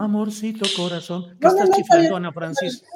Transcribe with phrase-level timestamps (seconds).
[0.00, 2.84] Amorcito corazón, ¿qué estás chiflando, Ana Francis?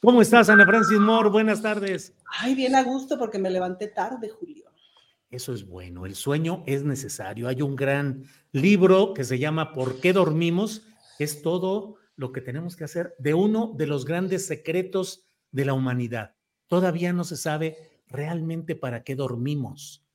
[0.00, 1.30] ¿Cómo estás, Ana Francis Moore?
[1.30, 2.14] Buenas tardes.
[2.40, 4.66] Ay, bien a gusto porque me levanté tarde, Julio.
[5.30, 7.48] Eso es bueno, el sueño es necesario.
[7.48, 10.86] Hay un gran libro que se llama ¿Por qué dormimos?
[11.18, 15.72] Es todo lo que tenemos que hacer de uno de los grandes secretos de la
[15.72, 16.36] humanidad.
[16.68, 20.05] Todavía no se sabe realmente para qué dormimos.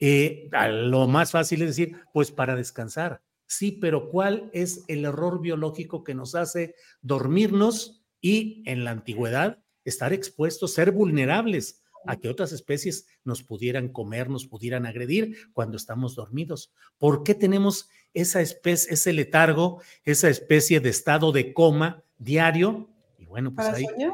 [0.00, 3.22] Eh, lo más fácil es decir, pues para descansar.
[3.46, 9.62] Sí, pero ¿cuál es el error biológico que nos hace dormirnos y en la antigüedad
[9.84, 15.76] estar expuestos, ser vulnerables a que otras especies nos pudieran comer, nos pudieran agredir cuando
[15.76, 16.72] estamos dormidos?
[16.96, 22.88] ¿Por qué tenemos esa especie, ese letargo, esa especie de estado de coma diario?
[23.18, 24.12] Y bueno, pues ¿Para ahí soñar?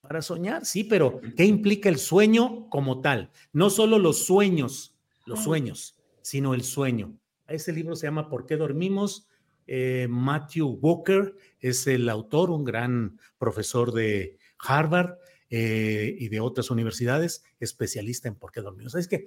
[0.00, 3.30] Para soñar, sí, pero ¿qué implica el sueño como tal?
[3.52, 4.96] No solo los sueños,
[5.26, 7.16] los sueños, sino el sueño.
[7.46, 9.28] Ese libro se llama ¿Por qué dormimos?
[9.66, 15.18] Eh, Matthew Walker es el autor, un gran profesor de Harvard
[15.50, 18.94] eh, y de otras universidades, especialista en por qué dormimos.
[18.94, 19.26] Es que,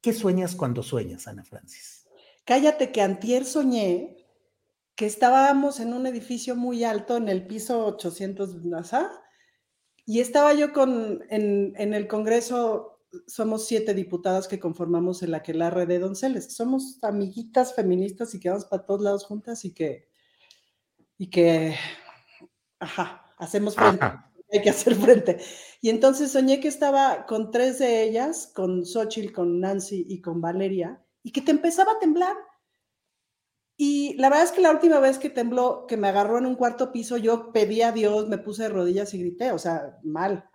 [0.00, 2.08] ¿qué sueñas cuando sueñas, Ana Francis?
[2.44, 4.16] Cállate que antier soñé
[4.96, 9.21] que estábamos en un edificio muy alto, en el piso 800 NASA,
[10.04, 15.86] y estaba yo con, en, en el Congreso, somos siete diputadas que conformamos el Aquelarre
[15.86, 20.08] de Donceles, somos amiguitas feministas y que vamos para todos lados juntas y que,
[21.18, 21.74] y que,
[22.78, 24.32] ajá, hacemos frente, Ajá.
[24.50, 25.38] hay que hacer frente.
[25.80, 30.40] Y entonces soñé que estaba con tres de ellas, con Xochitl, con Nancy y con
[30.40, 32.36] Valeria, y que te empezaba a temblar.
[33.84, 36.54] Y la verdad es que la última vez que tembló, que me agarró en un
[36.54, 40.48] cuarto piso, yo pedí a Dios, me puse de rodillas y grité, o sea, mal,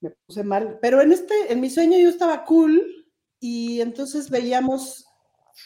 [0.00, 0.78] me puse mal.
[0.80, 2.80] Pero en este, en mi sueño yo estaba cool
[3.40, 5.08] y entonces veíamos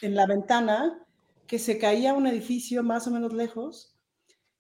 [0.00, 1.06] en la ventana
[1.46, 3.94] que se caía un edificio más o menos lejos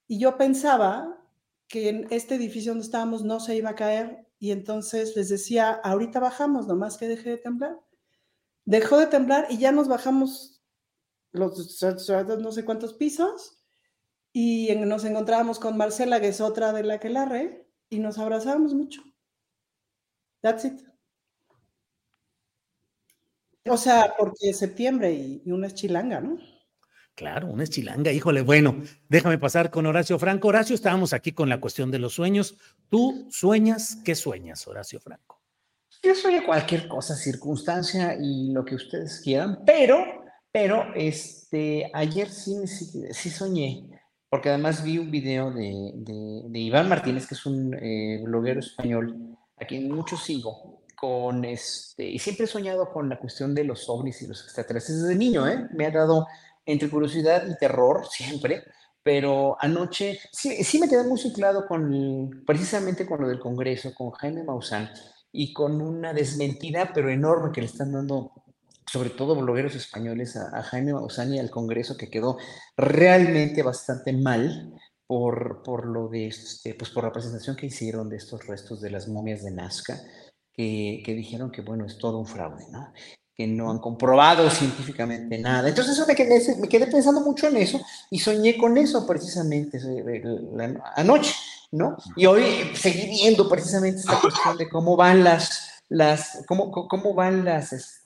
[0.06, 1.24] y yo pensaba
[1.68, 5.70] que en este edificio donde estábamos no se iba a caer y entonces les decía,
[5.70, 7.80] ahorita bajamos, nomás que deje de temblar.
[8.66, 10.61] Dejó de temblar y ya nos bajamos
[11.32, 11.82] los
[12.40, 13.64] no sé cuántos pisos
[14.32, 17.98] y en- nos encontrábamos con Marcela, que es otra de la que la re, y
[17.98, 19.02] nos abrazábamos mucho.
[20.40, 20.80] That's it.
[23.66, 26.38] O sea, porque es septiembre y, y una es chilanga, ¿no?
[27.14, 28.40] Claro, una es chilanga, híjole.
[28.40, 30.48] Bueno, déjame pasar con Horacio Franco.
[30.48, 32.56] Horacio, estábamos aquí con la cuestión de los sueños.
[32.88, 33.98] ¿Tú sueñas?
[34.04, 35.40] ¿Qué sueñas, Horacio Franco?
[36.02, 40.21] Yo soy cualquier cosa, circunstancia y lo que ustedes quieran, pero,
[40.52, 43.88] pero, este, ayer sí, sí, soñé,
[44.28, 49.36] porque además vi un video de, de- Iván Martínez, que es un eh, bloguero español,
[49.58, 53.88] a quien mucho sigo, con este, y siempre he soñado con la cuestión de los
[53.88, 55.68] ovnis y los extraterrestres desde niño, ¿eh?
[55.72, 56.26] Me ha dado
[56.66, 58.62] entre curiosidad y terror siempre,
[59.02, 64.10] pero anoche sí, sí me quedé muy ciclado con, precisamente con lo del Congreso, con
[64.12, 64.90] Jaime Maussan
[65.32, 68.41] y con una desmentida, pero enorme, que le están dando,
[68.92, 72.36] sobre todo blogueros españoles, a, a Jaime Maussan y al Congreso, que quedó
[72.76, 74.74] realmente bastante mal
[75.06, 78.90] por, por lo de, este, pues por la presentación que hicieron de estos restos de
[78.90, 79.98] las momias de Nazca,
[80.52, 82.92] que, que dijeron que, bueno, es todo un fraude, ¿no?
[83.34, 85.66] que no han comprobado científicamente nada.
[85.70, 87.80] Entonces eso me quedé, me quedé pensando mucho en eso
[88.10, 90.22] y soñé con eso precisamente eh,
[90.54, 91.34] la- anoche,
[91.70, 91.96] ¿no?
[92.14, 92.44] Y hoy
[92.74, 98.01] seguí viendo precisamente esta cuestión de cómo van las, las cómo, cómo cómo van las,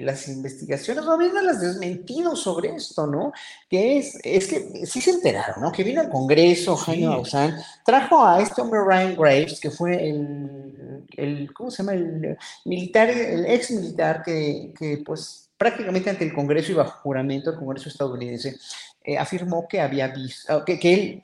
[0.00, 3.32] las investigaciones, o bien las desmentido sobre esto, ¿no?
[3.68, 5.72] Que es, es que sí se enteraron, ¿no?
[5.72, 11.04] Que vino al Congreso, Jaime Maussan, trajo a este hombre Ryan Graves, que fue el,
[11.16, 11.94] el ¿cómo se llama?
[11.94, 17.50] El militar, el ex militar que, que pues prácticamente ante el Congreso y bajo juramento
[17.50, 18.56] del Congreso estadounidense,
[19.04, 21.22] eh, afirmó que había visto, que, que él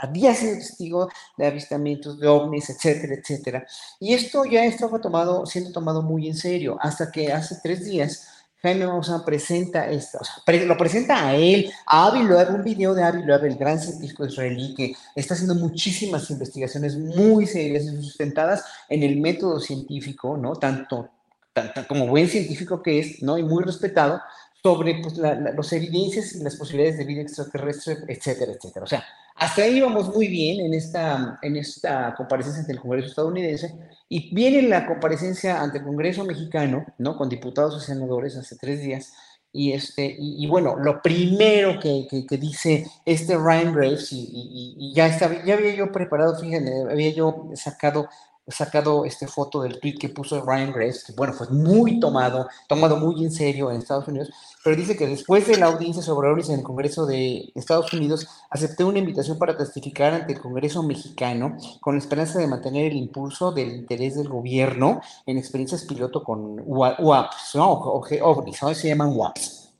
[0.00, 3.66] había sido testigo de avistamientos de ovnis, etcétera, etcétera.
[4.00, 8.28] Y esto ya estaba tomado, siendo tomado muy en serio, hasta que hace tres días
[8.60, 12.92] Jaime Maussan presenta esto, o sea, lo presenta a él, a Avi Loeb, un video
[12.92, 18.02] de Avi Loeb, el gran científico israelí que está haciendo muchísimas investigaciones muy serias y
[18.02, 20.56] sustentadas en el método científico, ¿no?
[20.56, 21.08] Tanto,
[21.52, 23.38] tanto como buen científico que es, ¿no?
[23.38, 24.20] Y muy respetado
[24.68, 28.84] sobre pues, las evidencias y las posibilidades de vida extraterrestre, etcétera, etcétera.
[28.84, 29.02] O sea,
[29.34, 33.74] hasta ahí íbamos muy bien en esta, en esta comparecencia ante el Congreso estadounidense
[34.10, 37.16] y viene la comparecencia ante el Congreso mexicano, ¿no?
[37.16, 39.14] Con diputados y senadores hace tres días.
[39.50, 45.06] Y, este, y, bueno, lo primero que, que, dice este Ryan Graves, y, y, ya,
[45.06, 48.10] estaba, ya había yo preparado, fíjense, había yo sacado
[48.50, 52.96] sacado esta foto del tweet que puso Ryan Graves, que bueno, fue muy tomado, tomado
[52.96, 54.30] muy en serio en Estados Unidos,
[54.64, 58.26] pero dice que después de la audiencia sobre ovnis en el Congreso de Estados Unidos,
[58.50, 62.96] acepté una invitación para testificar ante el Congreso mexicano con la esperanza de mantener el
[62.96, 67.72] impulso del interés del gobierno en experiencias piloto con UAPs, ¿no?
[67.72, 68.74] O, ovnis, ¿no?
[68.74, 69.70] se llaman UAPs.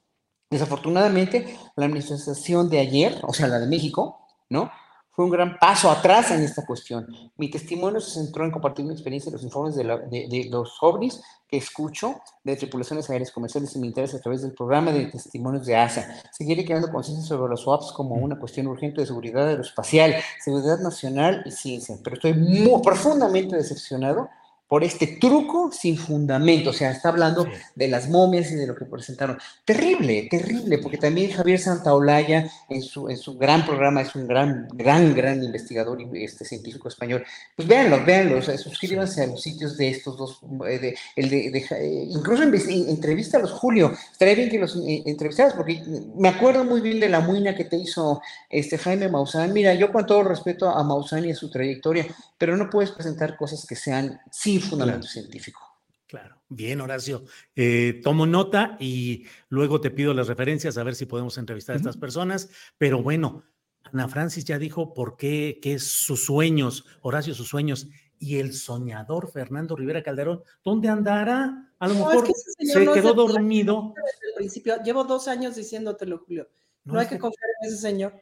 [0.50, 4.70] Desafortunadamente, la manifestación de ayer, o sea, la de México, ¿no?
[5.18, 7.04] Fue un gran paso atrás en esta cuestión.
[7.38, 11.20] Mi testimonio se centró en compartir mi experiencia de los informes de, de, los ovnis
[11.48, 15.74] que escucho de tripulaciones aéreas comerciales y militares a través del programa de testimonios de
[15.74, 16.08] ASA.
[16.30, 21.42] Seguiré creando conciencia sobre los swaps como una cuestión urgente de seguridad aeroespacial, seguridad nacional
[21.44, 24.28] y ciencia, pero estoy muy profundamente decepcionado
[24.68, 26.70] por este truco sin fundamento.
[26.70, 29.38] O sea, está hablando de las momias y de lo que presentaron.
[29.64, 34.68] Terrible, terrible, porque también Javier Santaolalla, en su, en su gran programa, es un gran,
[34.74, 37.24] gran, gran investigador y este, científico español.
[37.56, 42.04] Pues véanlo, véanlo, suscríbanse a los sitios de estos dos, eh, de, el de, eh,
[42.10, 43.92] incluso entrevista a los Julio.
[44.12, 45.82] Estaría bien que los eh, entrevistaras, porque
[46.16, 49.52] me acuerdo muy bien de la muina que te hizo este Jaime Maussan.
[49.54, 52.06] Mira, yo con todo respeto a Maussan y a su trayectoria,
[52.36, 55.60] pero no puedes presentar cosas que sean sin fundamento científico.
[56.06, 57.24] Claro, bien, Horacio.
[57.54, 61.76] Eh, tomo nota y luego te pido las referencias a ver si podemos entrevistar a
[61.76, 62.48] estas personas.
[62.78, 63.44] Pero bueno,
[63.92, 67.88] Ana Francis ya dijo por qué, qué es sus sueños, Horacio, sus sueños.
[68.18, 71.72] Y el soñador Fernando Rivera Calderón, ¿dónde andará?
[71.78, 72.26] A lo mejor
[72.58, 73.94] se quedó dormido.
[73.94, 76.48] Desde el principio, llevo dos años diciéndotelo, Julio.
[76.84, 78.14] No, hay que confiar en ese señor.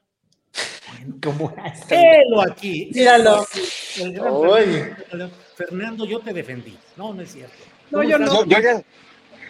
[1.22, 1.54] ¿Cómo
[1.90, 2.90] Helo aquí.
[2.94, 3.44] Míralo.
[5.56, 6.76] Fernando, yo te defendí.
[6.96, 7.56] No, no es cierto.
[7.90, 8.44] No, yo no.
[8.44, 8.58] Yo,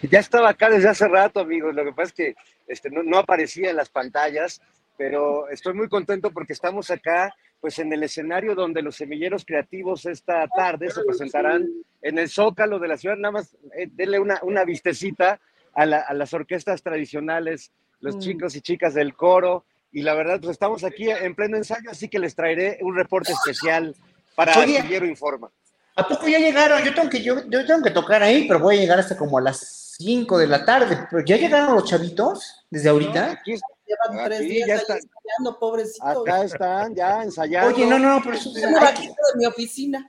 [0.03, 1.73] ya, estaba acá desde hace rato, amigos.
[1.75, 2.35] Lo que pasa es que
[2.67, 4.61] este, no, aparecía en las pantallas,
[4.97, 10.05] pero estoy muy contento porque estamos acá, pues en el escenario donde los semilleros creativos
[10.05, 11.67] esta tarde se presentarán
[12.01, 13.17] en el Zócalo de la ciudad.
[13.17, 15.39] Nada más eh, denle una, una vistecita
[15.73, 18.19] a, las orquestas tradicionales, los mm.
[18.19, 19.65] chicos y chicas del coro.
[19.97, 23.31] Y la verdad, pues estamos aquí en pleno ensayo, así que les traeré un reporte
[23.31, 23.95] especial
[24.35, 25.49] para Semillero Informa.
[25.95, 26.83] ¿A poco ya llegaron?
[26.83, 29.41] Yo tengo que, yo, tengo que tocar ahí, pero voy a llegar hasta como a
[29.41, 31.07] las 5 de la tarde.
[31.09, 33.31] ¿Pero ya llegaron los chavitos desde ahorita?
[33.31, 33.55] aquí,
[33.87, 36.17] Llevan tres días ya están, ensayando, pobrecitos.
[36.21, 37.73] Acá están ya ensayando.
[37.73, 40.07] Oye, no, no, pero eso es aquí de mi oficina.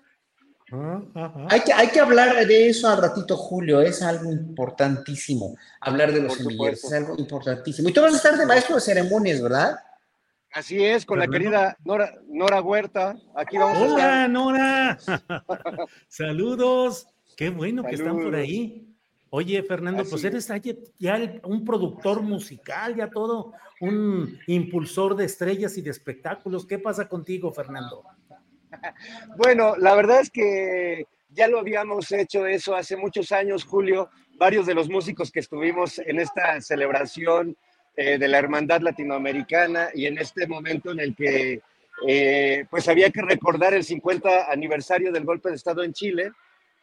[1.48, 3.80] Hay que, hay que hablar de eso al ratito, Julio.
[3.80, 5.56] Es algo importantísimo.
[5.80, 7.88] Hablar de los semilleros es algo importantísimo.
[7.88, 9.78] Y tú vas a estar de maestro de ceremonias, ¿verdad?
[10.52, 13.16] Así es, con la querida Nora, Nora Huerta.
[13.34, 14.30] Aquí vamos Hola, a estar.
[14.30, 14.98] Nora.
[16.08, 17.06] Saludos.
[17.36, 18.88] Qué bueno que están por ahí.
[19.30, 20.50] Oye, Fernando, pues eres
[20.98, 26.66] ya un productor musical, ya todo, un impulsor de estrellas y de espectáculos.
[26.66, 28.04] ¿Qué pasa contigo, Fernando?
[29.36, 34.10] Bueno, la verdad es que ya lo habíamos hecho eso hace muchos años, Julio.
[34.36, 37.56] Varios de los músicos que estuvimos en esta celebración
[38.00, 41.60] eh, de la Hermandad Latinoamericana y en este momento en el que
[42.06, 46.30] eh, pues había que recordar el 50 aniversario del golpe de Estado en Chile,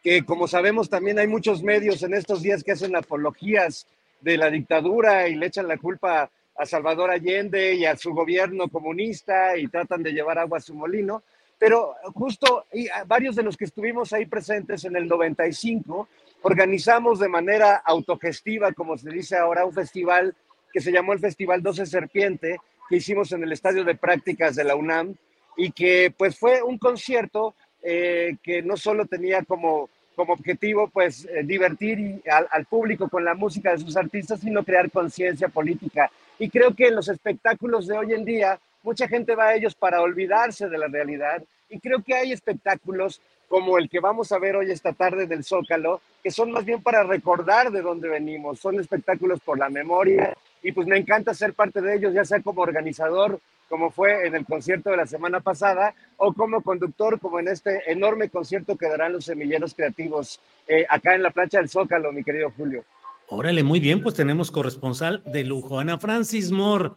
[0.02, 3.86] que como sabemos también hay muchos medios en estos días que hacen apologías
[4.20, 8.68] de la dictadura y le echan la culpa a Salvador Allende y a su gobierno
[8.68, 11.22] comunista y tratan de llevar agua a su molino.
[11.58, 16.10] Pero justo y varios de los que estuvimos ahí presentes en el 95
[16.42, 20.36] organizamos de manera autogestiva, como se dice ahora, un festival
[20.76, 24.62] que se llamó el Festival 12 Serpiente, que hicimos en el Estadio de Prácticas de
[24.62, 25.14] la UNAM
[25.56, 31.24] y que pues fue un concierto eh, que no solo tenía como como objetivo pues
[31.24, 36.10] eh, divertir al, al, público con la música de sus artistas, sino crear conciencia política.
[36.38, 39.74] Y creo que en los espectáculos de hoy en día, mucha gente va a ellos
[39.74, 44.38] para olvidarse de la realidad y creo que hay espectáculos como el que vamos a
[44.38, 48.60] ver hoy esta tarde del Zócalo, que son más bien para recordar de dónde venimos,
[48.60, 52.40] son espectáculos por la memoria y pues me encanta ser parte de ellos, ya sea
[52.40, 57.38] como organizador, como fue en el concierto de la semana pasada, o como conductor, como
[57.38, 61.68] en este enorme concierto que darán los semilleros creativos eh, acá en la plancha del
[61.68, 62.84] Zócalo, mi querido Julio.
[63.28, 66.90] Órale, muy bien, pues tenemos corresponsal de lujo, Ana Francis Moore.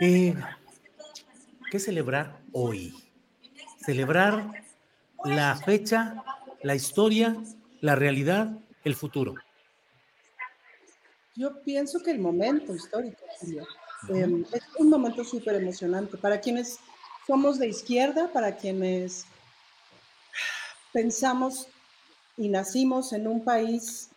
[0.00, 0.34] Eh,
[1.70, 2.94] ¿Qué celebrar hoy?
[3.84, 4.46] Celebrar
[5.26, 6.24] la fecha,
[6.62, 7.36] la historia,
[7.82, 9.34] la realidad, el futuro.
[11.36, 13.24] Yo pienso que el momento histórico,
[14.08, 16.78] em, es un momento súper emocionante para quienes
[17.26, 19.26] somos de izquierda, para quienes
[20.92, 21.66] pensamos
[22.36, 24.10] y nacimos en un país.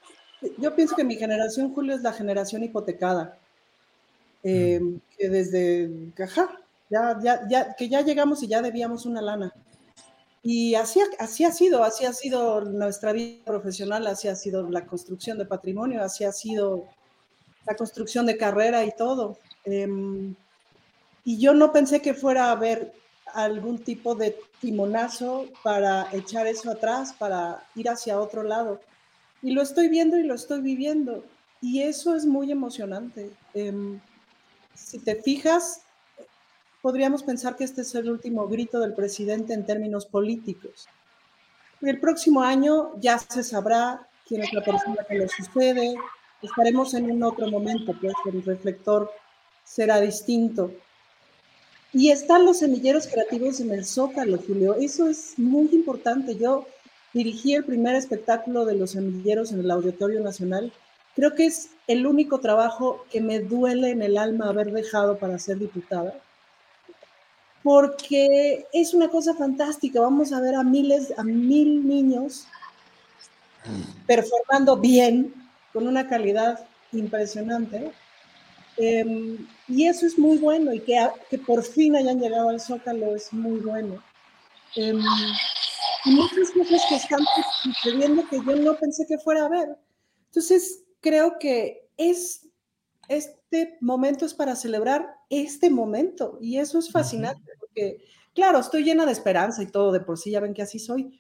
[0.60, 3.40] Yo pienso que mi generación, Julio, es la generación hipotecada,
[4.44, 5.90] em, que desde,
[6.24, 6.60] ajá,
[6.90, 9.52] ya, ya, ya, que ya llegamos y ya debíamos una lana.
[10.44, 14.86] Y así, así ha sido, así ha sido nuestra vida profesional, así ha sido la
[14.86, 16.86] construcción de patrimonio, así ha sido
[17.68, 19.38] la construcción de carrera y todo.
[19.66, 20.34] Em,
[21.24, 22.94] y yo no pensé que fuera a haber
[23.34, 28.80] algún tipo de timonazo para echar eso atrás, para ir hacia otro lado.
[29.42, 31.24] Y lo estoy viendo y lo estoy viviendo.
[31.62, 33.30] Y eso es muy emocionante.
[33.54, 34.00] Em,
[34.74, 35.82] si te fijas,
[36.82, 40.88] podríamos pensar que este es el último grito del presidente en términos políticos.
[41.82, 45.96] El próximo año ya se sabrá quién es la persona que lo sucede,
[46.42, 49.12] estaremos en un otro momento, pues el reflector
[49.64, 50.72] será distinto.
[51.94, 54.76] Y están los semilleros creativos en el Zócalo, Julio.
[54.76, 56.36] Eso es muy importante.
[56.36, 56.68] Yo
[57.14, 60.72] dirigí el primer espectáculo de los semilleros en el Auditorio Nacional.
[61.16, 65.40] Creo que es el único trabajo que me duele en el alma haber dejado para
[65.40, 66.22] ser diputada
[67.68, 70.00] porque es una cosa fantástica.
[70.00, 72.48] Vamos a ver a miles, a mil niños
[74.06, 75.34] performando bien,
[75.74, 77.92] con una calidad impresionante.
[78.78, 80.98] Em, y eso es muy bueno, y que,
[81.30, 84.04] que, por fin hayan llegado al Zócalo es muy bueno.
[84.76, 84.94] Eh,
[86.06, 87.20] y muchas cosas que están
[87.64, 89.78] sucediendo que yo no pensé que fuera a ver.
[90.28, 92.48] Entonces, creo que es,
[93.08, 97.52] este momento es para celebrar este momento, y eso es fascinante
[98.34, 101.20] claro, estoy llena de esperanza y todo, de por sí ya ven que así soy,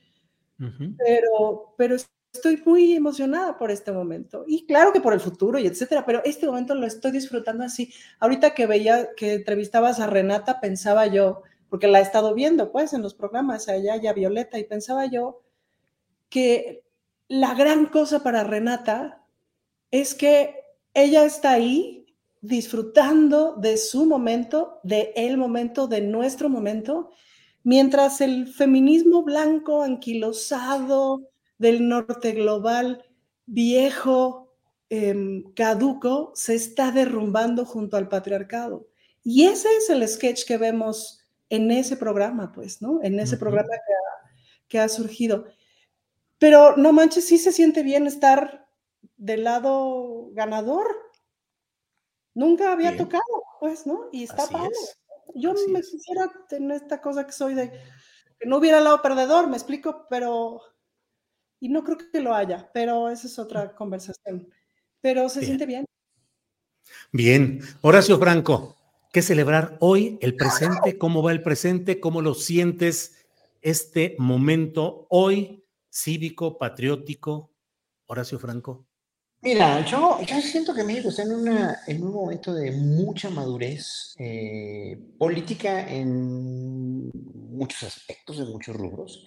[0.58, 1.96] pero, pero
[2.38, 6.24] estoy muy emocionada por este momento y claro que por el futuro y etcétera, pero
[6.24, 7.91] este momento lo estoy disfrutando así.
[8.20, 12.94] Ahorita que veía que entrevistabas a Renata, pensaba yo, porque la he estado viendo pues
[12.94, 15.41] en los programas allá ya Violeta y pensaba yo
[16.29, 16.84] que
[17.27, 19.24] la gran cosa para Renata
[19.91, 20.56] es que
[20.94, 27.10] ella está ahí disfrutando de su momento, de el momento, de nuestro momento,
[27.63, 33.03] mientras el feminismo blanco, anquilosado del norte global,
[33.45, 34.53] viejo,
[34.89, 38.87] em, caduco, se está derrumbando junto al patriarcado.
[39.23, 42.99] Y ese es el sketch que vemos en ese programa, pues, ¿no?
[43.03, 44.31] En ese programa que ha,
[44.67, 45.45] que ha surgido.
[46.37, 48.67] Pero no manches, sí se siente bien estar
[49.17, 51.07] del lado ganador,
[52.37, 53.23] Nunca había tocado,
[53.59, 54.09] pues, ¿no?
[54.11, 54.69] Y está padre.
[55.33, 59.57] Yo me quisiera tener esta cosa que soy de que no hubiera lado perdedor, me
[59.57, 60.61] explico, pero
[61.59, 64.49] y no creo que lo haya, pero esa es otra conversación.
[65.01, 65.85] Pero se siente bien.
[67.11, 68.77] Bien, Horacio Franco,
[69.11, 70.17] ¿qué celebrar hoy?
[70.21, 71.99] El presente, ¿cómo va el presente?
[71.99, 73.25] ¿Cómo lo sientes
[73.61, 77.51] este momento hoy cívico, patriótico?
[78.07, 78.85] Horacio Franco.
[79.41, 84.15] Mira, yo, yo siento que México está en, una, en un momento de mucha madurez
[84.17, 89.25] eh, política en muchos aspectos, en muchos rubros.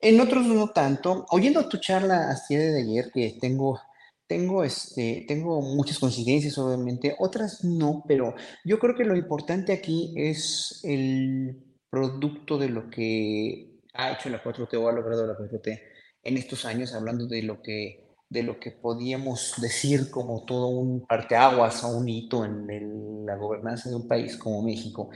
[0.00, 1.26] En otros no tanto.
[1.30, 3.80] Oyendo tu charla hasta de ayer, que tengo,
[4.26, 8.34] tengo, este, tengo muchas coincidencias, obviamente, otras no, pero
[8.64, 14.42] yo creo que lo importante aquí es el producto de lo que ha hecho la
[14.42, 15.80] 4T o ha logrado la 4T
[16.24, 21.06] en estos años, hablando de lo que de lo que podíamos decir como todo un
[21.06, 25.10] parteaguas o un hito en la gobernanza de un país como México,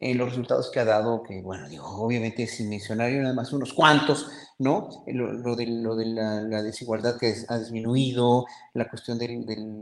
[0.00, 3.74] en los resultados que ha dado, que bueno, digo, obviamente sin mencionar nada más unos
[3.74, 4.30] cuantos,
[4.60, 4.90] ¿no?
[5.06, 9.26] Lo, de, lo de la, desigualdad que ha disminuido, la cuestión de,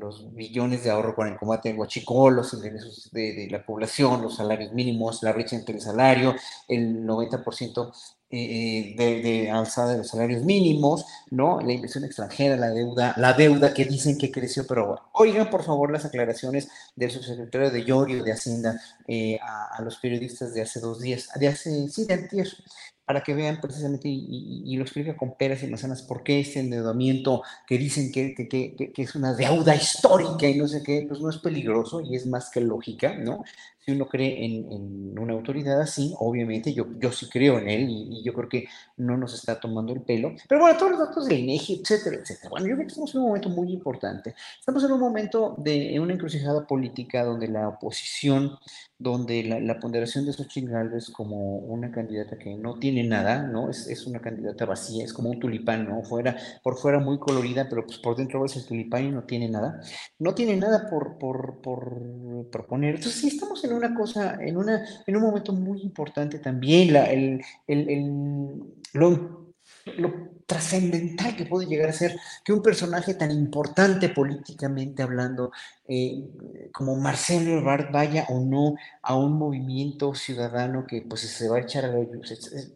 [0.00, 4.36] los billones de ahorro con el combate al huachicol, los ingresos de, la población, los
[4.36, 6.36] salarios mínimos, la brecha entre el salario,
[6.68, 7.92] el 90%
[8.30, 11.60] eh, de, de, alzada de los salarios mínimos, ¿no?
[11.60, 15.90] La inversión extranjera, la deuda, la deuda que dicen que creció, pero oigan por favor
[15.90, 21.00] las aclaraciones del subsecretario de Llorio de Hacienda eh, a, los periodistas de hace dos
[21.00, 22.62] días, de hace, sí, de antes,
[23.08, 27.42] para que vean precisamente y, lo explica con peras y manzanas por qué este endeudamiento
[27.66, 28.46] que dicen que, que,
[28.76, 32.26] que, es una deuda histórica y no sé qué, pues no es peligroso y es
[32.26, 33.44] más que lógica, ¿no?
[33.88, 38.22] Si uno cree en, una autoridad así, obviamente yo, yo sí creo en él y,
[38.22, 38.68] yo creo que
[38.98, 40.34] no nos está tomando el pelo.
[40.46, 42.50] Pero bueno, todos los datos del INEGI, etcétera, etcétera.
[42.50, 44.34] Bueno, yo creo que estamos en un momento muy importante.
[44.60, 48.58] Estamos en un momento de una encrucijada política donde la oposición
[48.98, 53.70] donde la, ponderación de Xochitl Gálvez como una candidata que no tiene nada, ¿no?
[53.70, 56.02] Es, es, una candidata vacía, es como un tulipán, ¿no?
[56.02, 59.48] Fuera, por fuera muy colorida, pero pues por dentro es el tulipán y no tiene
[59.48, 59.80] nada.
[60.18, 62.96] No tiene nada por, por, por proponer.
[62.96, 67.04] Entonces sí estamos en una cosa, en, una, en un momento muy importante también, la,
[67.06, 69.54] el, el, el lo,
[69.96, 75.52] lo trascendental que puede llegar a ser que un personaje tan importante políticamente hablando
[75.86, 76.24] eh,
[76.72, 81.60] como Marcelo Ebrard vaya o no a un movimiento ciudadano que pues se va a
[81.60, 82.06] echar a la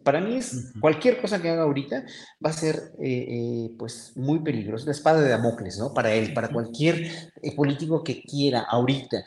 [0.03, 2.05] Para mí es cualquier cosa que haga ahorita
[2.45, 5.95] va a ser eh, eh, pues muy peligroso, la espada de Damocles, ¿no?
[5.95, 7.09] Para él, para cualquier
[7.55, 9.25] político que quiera ahorita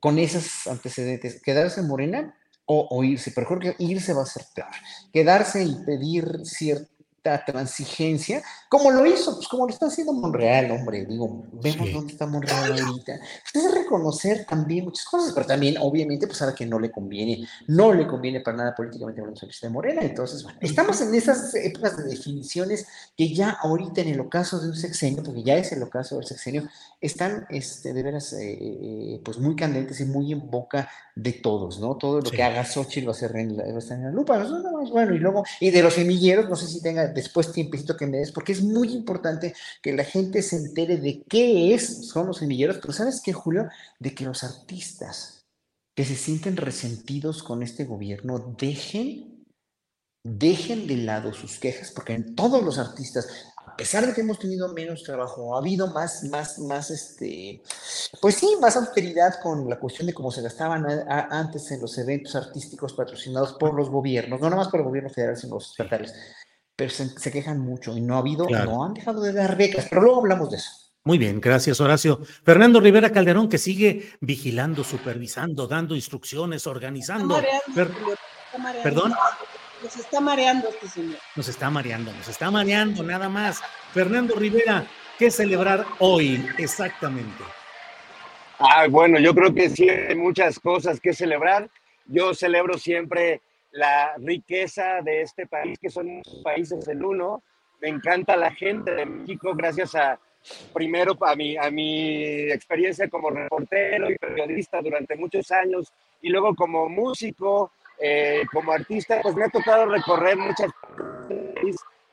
[0.00, 2.34] con esos antecedentes, quedarse en Morena
[2.72, 4.68] o, irse, pero creo que irse va a ser peor.
[5.12, 6.88] Quedarse y pedir cierto
[7.46, 12.24] transigencia, como lo hizo, pues como lo está haciendo Monreal, hombre, digo, vemos dónde está
[12.24, 13.18] Monreal ahorita.
[13.52, 17.48] Pues, es reconocer también muchas cosas, pero también, obviamente, pues sabe que no le conviene,
[17.66, 21.96] no le conviene para nada políticamente hablando de Morena, entonces, bueno, estamos en esas épocas
[21.96, 22.86] de definiciones
[23.16, 26.26] que ya ahorita en el ocaso de un sexenio, porque ya es el ocaso del
[26.26, 26.68] sexenio,
[27.00, 31.80] están, este, de veras, eh, eh, pues muy candentes y muy en boca de todos,
[31.80, 31.96] ¿no?
[31.96, 34.10] Todo lo que haga Xochitl va a ser en la, va a estar en la
[34.10, 34.46] lupa,
[34.92, 38.18] bueno, y luego, y de los semilleros, no sé si tenga después tiempecito que me
[38.18, 42.38] des, porque es muy importante que la gente se entere de qué es, son los
[42.38, 43.68] semilleros, pero ¿sabes qué, Julio?
[43.98, 45.40] De que los artistas
[45.94, 49.44] que se sienten resentidos con este gobierno dejen,
[50.24, 53.28] dejen de lado sus quejas, porque en todos los artistas,
[53.66, 57.62] a pesar de que hemos tenido menos trabajo, ha habido más, más, más, este,
[58.20, 62.34] pues sí, más austeridad con la cuestión de cómo se gastaban antes en los eventos
[62.34, 66.14] artísticos patrocinados por los gobiernos, no nada más por el gobierno federal, sino los estatales
[66.80, 70.00] pero se, quejan mucho y no ha habido, no han dejado de dar becas, pero
[70.00, 70.70] luego hablamos de eso.
[71.04, 72.22] Muy bien, gracias Horacio.
[72.42, 77.38] Fernando Rivera Calderón, que sigue vigilando, supervisando, dando instrucciones, organizando.
[78.82, 79.12] Perdón.
[79.82, 81.18] Nos está mareando este señor.
[81.36, 83.60] Nos está mareando, nos está mareando, nada más.
[83.92, 84.86] Fernando Rivera,
[85.18, 87.44] ¿qué celebrar hoy exactamente?
[88.58, 91.68] Ah, bueno, yo creo que sí hay muchas cosas que celebrar.
[92.06, 97.42] Yo celebro siempre la riqueza de este país, que son países del uno.
[97.80, 100.18] Me encanta la gente de México, gracias a,
[100.72, 106.54] primero, a mi, a mi experiencia como reportero y periodista durante muchos años, y luego
[106.54, 110.70] como músico, eh, como artista, pues me ha tocado recorrer muchas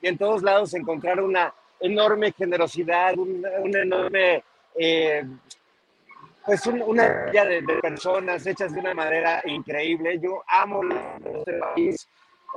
[0.01, 4.43] y en todos lados encontrar una enorme generosidad, una, enorme
[4.77, 5.23] eh,
[6.47, 10.17] pues una vida de, personas hechas de una manera increíble.
[10.17, 10.79] Yo amo
[11.25, 12.07] este país,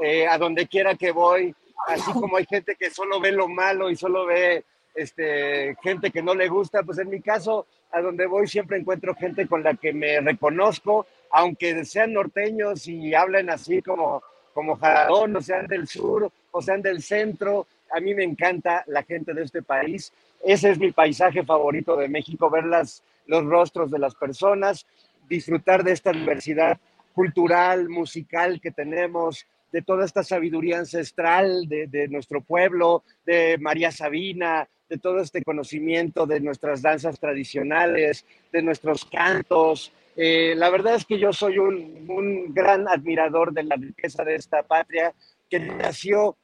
[0.00, 1.52] eh, a donde quiera que voy,
[1.88, 4.62] así como hay gente que solo ve lo malo y solo ve
[4.94, 9.12] este, gente que no le gusta, pues en mi caso, a donde voy siempre encuentro
[9.16, 14.22] gente con la que me reconozco, aunque sean norteños y hablen así como,
[14.54, 19.02] como Jaradón, o sean del sur, o sean del centro, a mí me encanta la
[19.02, 20.12] gente de este país.
[20.44, 24.86] Ese es mi paisaje favorito de México, ver las, los rostros de las personas,
[25.28, 26.78] disfrutar de esta diversidad
[27.14, 34.68] cultural, musical que tenemos, de toda esta sabiduría ancestral de, nuestro pueblo, de María Sabina,
[34.88, 39.92] de todo este conocimiento de nuestras danzas tradicionales, de nuestros cantos.
[40.16, 44.34] Eh, la verdad es que yo soy un, un gran admirador de la riqueza de
[44.34, 45.14] esta patria
[45.48, 46.36] que nació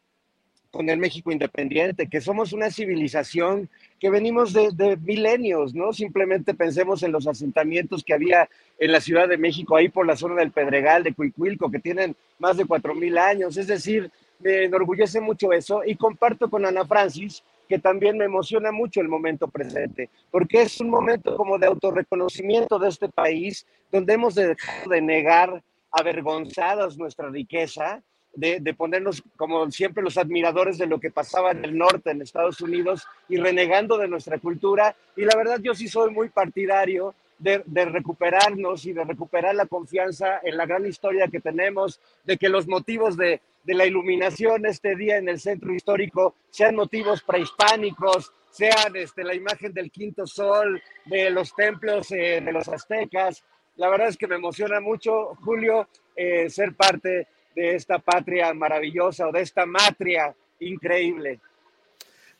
[0.70, 5.92] con el México independiente, que somos una civilización que venimos de, milenios, ¿no?
[5.92, 8.48] Simplemente pensemos en los asentamientos que había
[8.78, 12.14] en la Ciudad de México, ahí por la zona del Pedregal, de Cuicuilco, que tienen
[12.38, 13.56] más de cuatro mil años.
[13.56, 18.70] Es decir, me enorgullece mucho eso y comparto con Ana Francis que también me emociona
[18.70, 24.14] mucho el momento presente, porque es un momento como de autorreconocimiento de este país, donde
[24.14, 28.02] hemos dejado de negar avergonzadas nuestra riqueza
[28.36, 32.22] de, de, ponernos como siempre los admiradores de lo que pasaba en el norte, en
[32.22, 34.94] Estados Unidos, y renegando de nuestra cultura.
[35.16, 40.40] Y la verdad yo sí soy muy partidario de, recuperarnos y de recuperar la confianza
[40.42, 44.96] en la gran historia que tenemos, de que los motivos de, de la iluminación este
[44.96, 50.82] día en el centro histórico sean motivos prehispánicos, sean este, la imagen del quinto sol,
[51.04, 53.44] de los templos eh, de los aztecas.
[53.76, 59.26] La verdad es que me emociona mucho, Julio, eh, ser parte de esta patria maravillosa
[59.26, 61.40] o de esta matria increíble.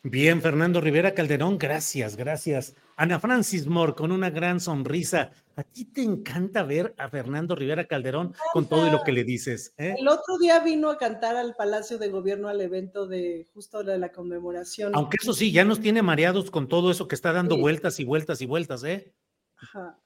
[0.03, 2.75] Bien, Fernando Rivera Calderón, gracias, gracias.
[2.95, 5.31] Ana Francis Moore, con una gran sonrisa.
[5.55, 9.73] A ti te encanta ver a Fernando Rivera Calderón con todo lo que le dices.
[9.77, 9.95] ¿eh?
[9.97, 13.97] El otro día vino a cantar al Palacio de Gobierno al evento de justo de
[13.97, 14.93] la conmemoración.
[14.95, 17.61] Aunque eso sí, ya nos tiene mareados con todo eso que está dando sí.
[17.61, 19.11] vueltas y vueltas y vueltas, ¿eh?
[19.57, 19.99] Ajá.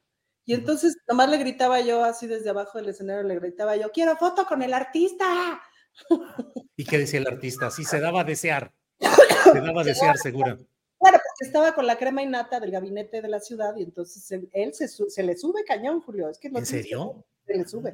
[0.51, 4.17] Y entonces nomás le gritaba yo así desde abajo del escenario, le gritaba yo, quiero
[4.17, 5.61] foto con el artista.
[6.75, 7.71] ¿Y qué decía el artista?
[7.71, 8.73] Sí, se daba a desear.
[8.99, 10.57] Se daba a desear, seguro.
[10.99, 14.49] Claro, porque estaba con la crema innata del gabinete de la ciudad y entonces él,
[14.51, 16.27] él se, se, le sube cañón, Julio.
[16.27, 17.23] Es que ¿En serio?
[17.47, 17.93] Se le sube.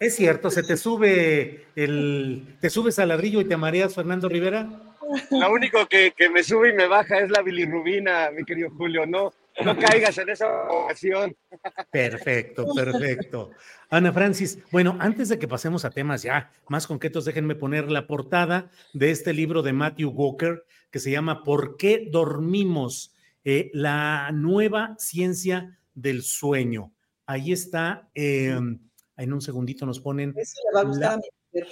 [0.00, 2.58] Es cierto, se te sube el.
[2.60, 4.93] ¿Te subes al ladrillo y te mareas, Fernando Rivera?
[5.30, 9.06] Lo único que, que me sube y me baja es la bilirrubina, mi querido Julio.
[9.06, 11.36] No, no caigas en esa ocasión.
[11.90, 13.50] Perfecto, perfecto.
[13.90, 18.06] Ana Francis, bueno, antes de que pasemos a temas ya más concretos, déjenme poner la
[18.06, 23.14] portada de este libro de Matthew Walker que se llama ¿Por qué dormimos?
[23.44, 26.92] Eh, la nueva ciencia del sueño.
[27.26, 28.58] Ahí está, eh,
[29.16, 30.34] en un segundito nos ponen.
[30.36, 31.18] Eso le va a gustar
[31.52, 31.60] la...
[31.60, 31.64] a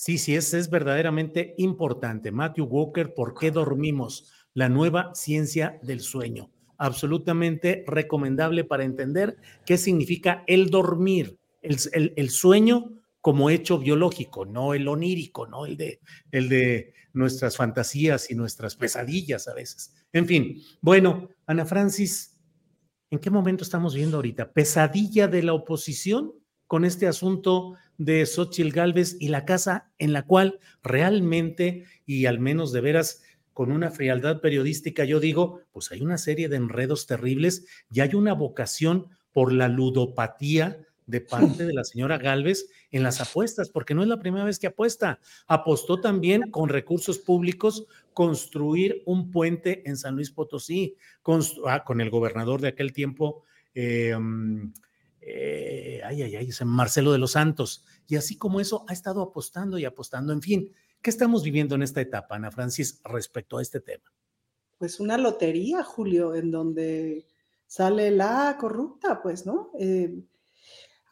[0.00, 2.32] Sí, sí, es, es verdaderamente importante.
[2.32, 4.32] Matthew Walker, ¿por qué dormimos?
[4.54, 9.36] La nueva ciencia del sueño absolutamente recomendable para entender
[9.66, 15.66] qué significa el dormir, el, el, el, sueño como hecho biológico, no el onírico, no
[15.66, 16.00] el de,
[16.32, 19.94] el de nuestras fantasías y nuestras pesadillas a veces.
[20.14, 22.40] En fin, bueno, Ana Francis,
[23.10, 24.50] ¿en qué momento estamos viendo ahorita?
[24.50, 26.32] ¿Pesadilla de la oposición
[26.66, 32.40] con este asunto de Xochitl Galvez y la casa en la cual realmente, y al
[32.40, 37.06] menos de veras, con una frialdad periodística, yo digo, pues hay una serie de enredos
[37.06, 43.02] terribles y hay una vocación por la ludopatía de parte de la señora Galvez en
[43.02, 45.20] las apuestas, porque no es la primera vez que apuesta.
[45.46, 47.84] Apostó también con recursos públicos
[48.14, 53.44] construir un puente en San Luis Potosí, con, ah, con el gobernador de aquel tiempo,
[53.74, 54.16] eh,
[55.20, 57.84] eh, ay, ay, ay, Marcelo de los Santos.
[58.06, 60.72] Y así como eso, ha estado apostando y apostando, en fin.
[61.02, 64.04] ¿Qué estamos viviendo en esta etapa, Ana Francis, respecto a este tema?
[64.78, 67.26] Pues una lotería, Julio, en donde
[67.66, 69.70] sale la corrupta, pues, ¿no?
[69.78, 70.22] Eh,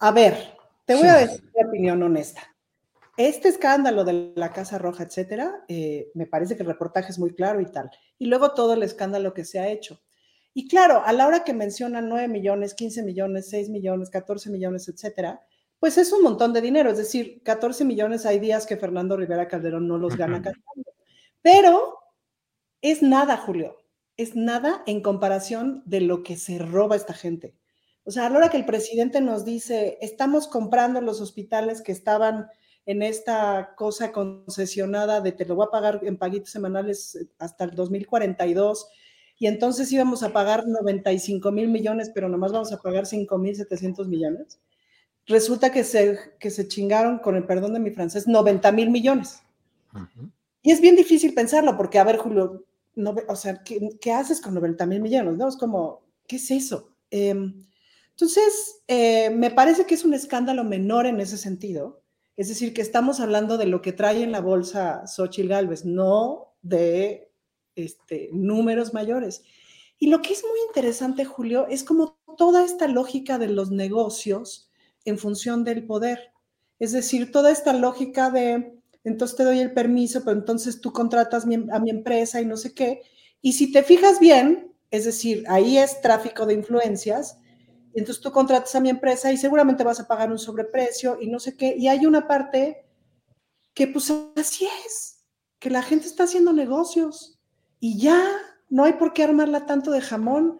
[0.00, 1.08] a ver, te voy sí.
[1.08, 2.54] a decir mi opinión honesta.
[3.16, 7.34] Este escándalo de la Casa Roja, etcétera, eh, me parece que el reportaje es muy
[7.34, 7.90] claro y tal.
[8.16, 10.00] Y luego todo el escándalo que se ha hecho.
[10.54, 14.88] Y claro, a la hora que mencionan 9 millones, 15 millones, 6 millones, 14 millones,
[14.88, 15.40] etcétera,
[15.78, 19.46] pues es un montón de dinero, es decir, 14 millones hay días que Fernando Rivera
[19.46, 20.90] Calderón no los gana cantando.
[21.42, 21.98] Pero
[22.80, 23.76] es nada, Julio,
[24.16, 27.54] es nada en comparación de lo que se roba esta gente.
[28.04, 31.92] O sea, a la hora que el presidente nos dice, estamos comprando los hospitales que
[31.92, 32.48] estaban
[32.86, 37.72] en esta cosa concesionada de te lo voy a pagar en paguitos semanales hasta el
[37.72, 38.88] 2042,
[39.38, 43.54] y entonces íbamos a pagar 95 mil millones, pero nomás vamos a pagar 5 mil
[43.54, 44.58] 700 millones
[45.28, 49.42] resulta que se, que se chingaron, con el perdón de mi francés, 90 mil millones.
[49.94, 50.32] Uh -huh.
[50.62, 52.64] Y es bien difícil pensarlo, porque, a ver, Julio,
[52.96, 55.36] no, o sea, ¿qué, ¿qué, haces con 90 mil millones?
[55.36, 55.48] ¿no?
[55.48, 56.90] Es como, ¿qué es eso?
[57.10, 57.34] Eh,
[58.10, 62.02] entonces, eh, me parece que es un escándalo menor en ese sentido.
[62.36, 66.54] Es decir, que estamos hablando de lo que trae en la bolsa Xochitl Galvez, no
[66.62, 67.27] de
[67.78, 69.42] este, números mayores.
[69.98, 74.70] Y lo que es muy interesante, Julio, es como toda esta lógica de los negocios,
[75.04, 76.32] en función del poder.
[76.78, 81.44] Es decir, toda esta lógica de, entonces te doy el permiso, pero entonces tú contratas
[81.44, 83.02] a mi empresa y no sé qué.
[83.40, 87.38] Y si te fijas bien, es decir, ahí es tráfico de influencias,
[87.94, 91.40] entonces tú contratas a mi empresa y seguramente vas a pagar un sobreprecio y no
[91.40, 91.74] sé qué.
[91.76, 92.84] Y hay una parte
[93.74, 95.24] que pues así es,
[95.58, 97.37] que la gente está haciendo negocios
[97.80, 98.22] y ya
[98.68, 100.58] no hay por qué armarla tanto de jamón.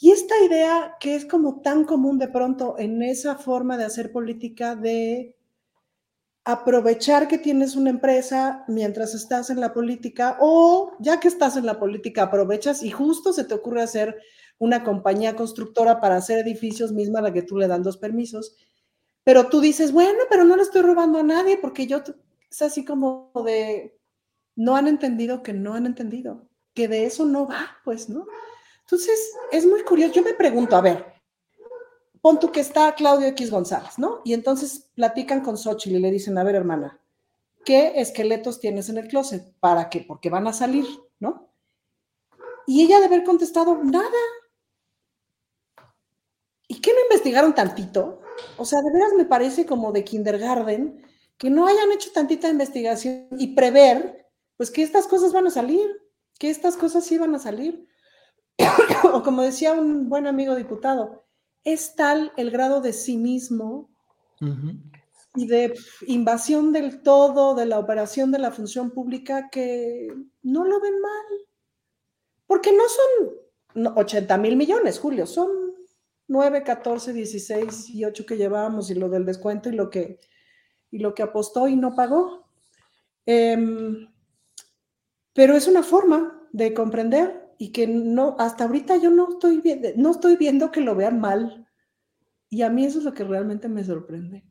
[0.00, 4.12] Y esta idea que es como tan común de pronto en esa forma de hacer
[4.12, 5.36] política de
[6.44, 11.66] aprovechar que tienes una empresa mientras estás en la política o ya que estás en
[11.66, 14.16] la política aprovechas y justo se te ocurre hacer
[14.58, 18.56] una compañía constructora para hacer edificios misma a la que tú le dan dos permisos,
[19.24, 22.02] pero tú dices, bueno, pero no le estoy robando a nadie porque yo
[22.50, 23.98] es así como de,
[24.56, 26.49] no han entendido que no han entendido,
[26.88, 28.26] de eso no va, pues, ¿no?
[28.82, 30.14] Entonces, es muy curioso.
[30.14, 31.14] Yo me pregunto, a ver,
[32.20, 34.20] pon tú que está Claudio X González, ¿no?
[34.24, 37.00] Y entonces platican con Xochitl y le dicen, a ver, hermana,
[37.64, 39.54] ¿qué esqueletos tienes en el closet?
[39.60, 40.04] ¿Para qué?
[40.06, 40.86] Porque van a salir,
[41.18, 41.50] ¿no?
[42.66, 44.08] Y ella de haber contestado, nada.
[46.68, 48.20] ¿Y qué no investigaron tantito?
[48.56, 51.04] O sea, de veras me parece como de kindergarten
[51.36, 55.99] que no hayan hecho tantita investigación y prever, pues que estas cosas van a salir,
[56.40, 57.86] que estas cosas van a salir.
[59.12, 61.26] o como decía un buen amigo diputado,
[61.64, 63.90] es tal el grado de cinismo
[65.34, 65.74] y de
[66.06, 70.08] invasión del todo de la operación de la función pública que
[70.42, 71.46] no lo ven mal.
[72.46, 72.84] Porque no
[73.74, 75.50] son 80 mil millones, Julio, son
[76.26, 80.18] 9, 14, 16 y 8 que llevábamos y lo del descuento y lo que,
[80.90, 82.46] y lo que apostó y no pagó.
[83.26, 84.08] Em,
[85.32, 89.62] pero es una forma de comprender y que no, hasta ahorita yo no estoy,
[89.96, 91.68] no estoy viendo que lo vean mal.
[92.48, 94.44] Y a mí eso es lo que realmente me sorprende.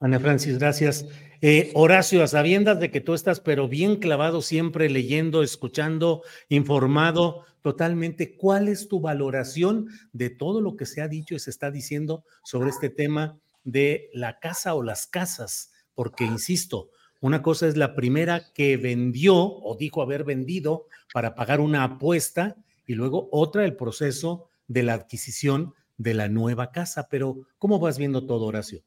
[0.00, 1.06] Ana Francis, gracias.
[1.40, 7.44] Eh, Horacio, a sabiendas de que tú estás, pero bien clavado siempre leyendo, escuchando, informado
[7.62, 11.70] totalmente, ¿cuál es tu valoración de todo lo que se ha dicho y se está
[11.70, 15.72] diciendo sobre este tema de la casa o las casas?
[15.94, 21.60] Porque, insisto, una cosa es la primera que vendió o dijo haber vendido para pagar
[21.60, 27.08] una apuesta y luego otra el proceso de la adquisición de la nueva casa.
[27.10, 28.82] Pero, ¿cómo vas viendo todo, Horacio?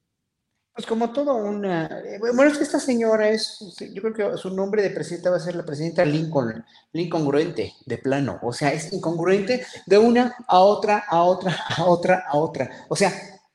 [0.73, 1.87] Pues como todo una...
[1.87, 3.59] Eh, bueno, es que esta señora es,
[3.93, 6.63] yo creo que su nombre de presidenta va a ser la presidenta Lincoln,
[6.93, 8.39] incongruente, de plano.
[8.41, 12.85] O sea, es incongruente de una a otra, a otra, a otra, a otra.
[12.87, 13.11] O sea,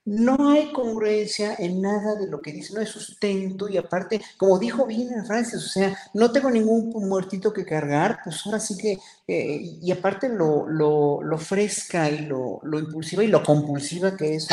[0.06, 4.58] no hay congruencia en nada de lo que dice, no hay sustento y aparte, como
[4.58, 8.78] dijo bien en Francis, o sea, no tengo ningún muertito que cargar, pues ahora sí
[8.78, 14.36] que, eh, y aparte lo, lo, fresca y lo, lo, impulsiva y lo compulsiva que
[14.36, 14.46] es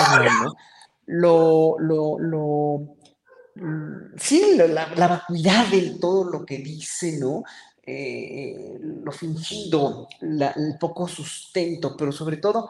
[1.06, 2.98] lo, lo, lo,
[4.18, 7.44] sí, la, la, vacuidad de todo lo que dice, ¿no?
[7.86, 12.70] Eh, lo fingido, el poco sustento, pero sobre todo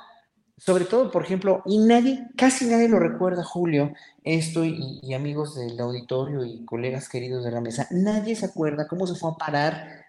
[0.58, 5.80] sobre todo, por ejemplo, y nadie, casi nadie lo recuerda, Julio, esto y, amigos del
[5.80, 10.04] auditorio y colegas queridos de la mesa, nadie se acuerda cómo se fue a parar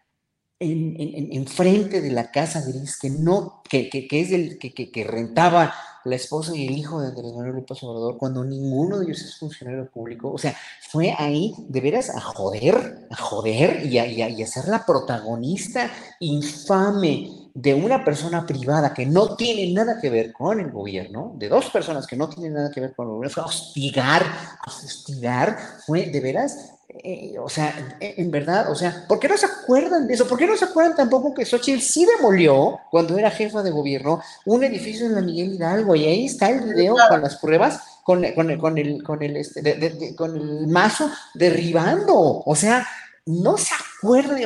[0.60, 0.94] en,
[1.32, 5.04] en, frente de la casa gris que no, que, que, que es el que, que,
[5.04, 9.20] rentaba la esposa y el hijo de Andrés Manuel López Obrador cuando ninguno de ellos
[9.22, 10.30] es funcionario público.
[10.30, 10.56] O sea,
[10.88, 14.68] fue ahí de veras a joder, a joder y a, y a, y a ser
[14.68, 20.72] la protagonista infame de una persona privada que no tiene nada que ver con el
[20.72, 23.46] gobierno, de dos personas que no tienen nada que ver con el gobierno, fue a
[23.46, 29.28] hostigar, a hostigar, fue de veras, eh, o sea, en verdad, o sea, ¿por qué
[29.28, 30.26] no se acuerdan de eso?
[30.26, 34.20] ¿Por qué no se acuerdan tampoco que Xochitl sí demolió, cuando era jefa de gobierno,
[34.46, 35.94] un edificio en la Miguel Hidalgo?
[35.94, 40.14] Y ahí está el video con las pruebas, con, con, con el, con el, este,
[40.16, 42.86] con el mazo derribando, o sea,
[43.26, 43.74] no se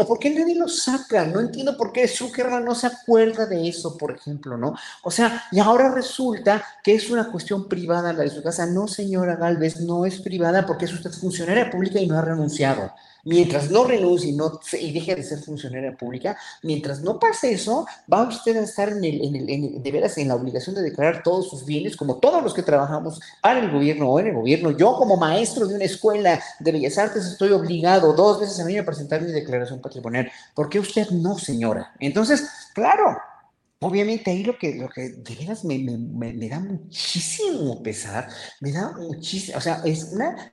[0.06, 1.26] ¿por qué nadie lo saca?
[1.26, 4.74] No entiendo por qué Zuckerman no se acuerda de eso, por ejemplo, ¿no?
[5.02, 8.66] O sea, y ahora resulta que es una cuestión privada la de su casa.
[8.66, 12.92] No, señora Galvez, no es privada porque es usted funcionaria pública y no ha renunciado.
[13.24, 17.86] Mientras no renuncie y, no, y deje de ser funcionaria pública, mientras no pase eso,
[18.12, 21.22] va usted a estar en el, en el, de veras en la obligación de declarar
[21.22, 24.70] todos sus bienes, como todos los que trabajamos para el gobierno o en el gobierno.
[24.70, 28.82] Yo, como maestro de una escuela de Bellas Artes, estoy obligado dos veces al año
[28.82, 30.30] a presentar mi declaración patrimonial.
[30.54, 31.92] ¿Por qué usted no, señora?
[32.00, 33.18] Entonces, claro,
[33.80, 38.28] Obviamente ahí lo que, lo que de veras me, me, me, da muchísimo pesar,
[38.60, 40.52] me da muchísimo, o sea, es una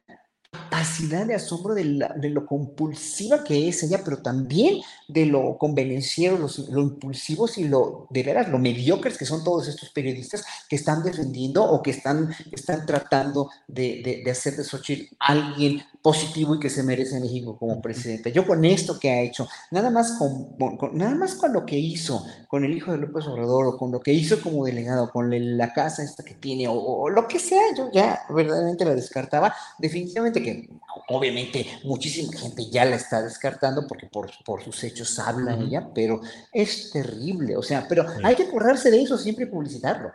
[0.56, 6.82] capacidad de asombro de, lo compulsiva que es ella, pero también de lo convenenciero, lo
[6.82, 11.64] impulsivos y lo de veras, lo mediocres que son todos estos periodistas que están defendiendo
[11.64, 16.84] o que están, están tratando de, de, hacer de Xochitl alguien positivo y que se
[16.84, 18.32] merece México como presidente.
[18.32, 20.56] Yo con esto que ha hecho, nada más con,
[20.94, 24.00] nada más con lo que hizo con el hijo de López Obrador o con lo
[24.00, 27.62] que hizo como delegado, con la casa esta que tiene o, o lo que sea,
[27.76, 29.54] yo ya verdaderamente la descartaba.
[29.80, 30.70] Definitivamente que
[31.08, 36.22] obviamente muchísima gente ya la está descartando porque por, por sus hechos habla ella, pero
[36.54, 40.12] es terrible, o sea, pero hay que acordarse de eso siempre y publicitarlo.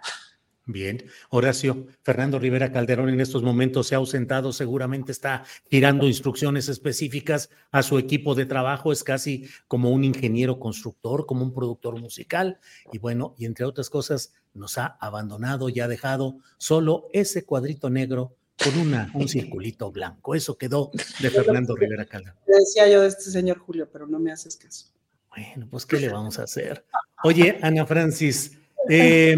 [0.67, 6.69] Bien, Horacio, Fernando Rivera Calderón en estos momentos se ha ausentado, seguramente está tirando instrucciones
[6.69, 12.01] específicas a su equipo de trabajo, es casi como un ingeniero constructor, como un productor
[12.01, 12.61] musical,
[12.93, 17.91] y bueno, y entre otras cosas, nos ha abandonado y ha dejado solo ese cuadrito
[17.91, 20.35] negro con una, un circulito blanco.
[20.35, 22.39] Eso quedó de Fernando Rivera Calderón.
[22.47, 24.87] Decía yo de este señor Julio, pero no me haces caso.
[25.31, 26.85] Bueno, pues, ¿qué le vamos a hacer?
[27.23, 29.37] Oye, Ana Francis, eh,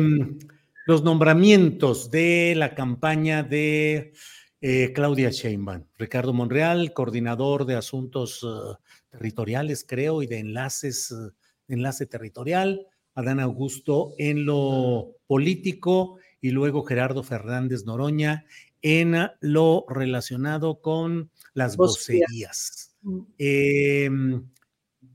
[0.87, 4.13] los nombramientos de la campaña de
[4.61, 5.85] eh, Claudia Sheinbaum.
[5.99, 8.77] Ricardo Monreal, coordinador de asuntos uh,
[9.11, 11.33] territoriales, creo, y de enlaces, uh,
[11.69, 12.87] enlace territorial.
[13.15, 18.47] Adán Augusto en lo político y luego Gerardo Fernández Noroña
[18.83, 22.95] en lo relacionado con las vocerías.
[23.39, 24.11] Eh,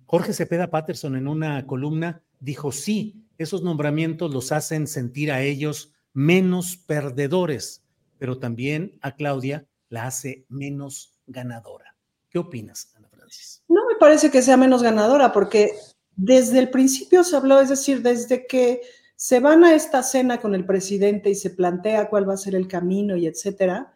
[0.05, 5.93] Jorge Cepeda Patterson en una columna dijo, sí, esos nombramientos los hacen sentir a ellos
[6.13, 7.83] menos perdedores,
[8.17, 11.95] pero también a Claudia la hace menos ganadora.
[12.29, 13.63] ¿Qué opinas, Ana Francis?
[13.67, 15.73] No me parece que sea menos ganadora, porque
[16.15, 18.81] desde el principio se habló, es decir, desde que
[19.17, 22.53] se van a esta cena con el presidente y se plantea cuál va a ser
[22.53, 23.93] el camino y etcétera,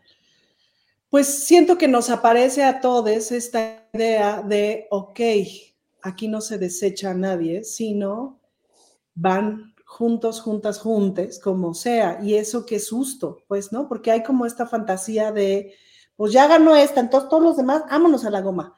[1.12, 5.20] pues siento que nos aparece a todos esta idea de, ok,
[6.02, 8.40] aquí no se desecha a nadie, sino
[9.14, 12.20] van juntos, juntas, juntes, como sea.
[12.24, 13.88] Y eso qué susto, pues, ¿no?
[13.88, 15.76] Porque hay como esta fantasía de,
[16.16, 18.76] pues ya ganó esta, entonces todos los demás, vámonos a la goma.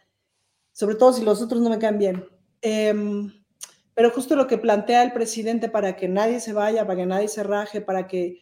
[0.73, 2.25] Sobre todo si los otros no me caen bien.
[2.61, 3.31] Em,
[3.95, 7.27] pero justo lo que plantea el presidente para que nadie se vaya, para que nadie
[7.27, 8.39] se raje, para que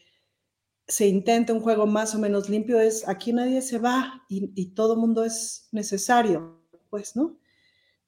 [0.88, 4.74] se intente un juego más o menos limpio es aquí nadie se va y, y
[4.74, 6.60] todo mundo es necesario,
[6.90, 7.38] pues, ¿no?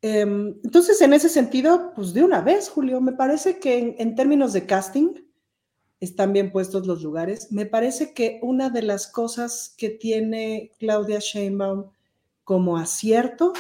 [0.06, 4.52] Em, entonces, en ese sentido, pues de una vez, Julio, me parece que en, términos
[4.52, 5.14] de casting
[6.02, 7.54] están bien puestos los lugares.
[7.54, 11.90] Me parece que una de las cosas que tiene Claudia Sheinbaum
[12.44, 13.54] como acierto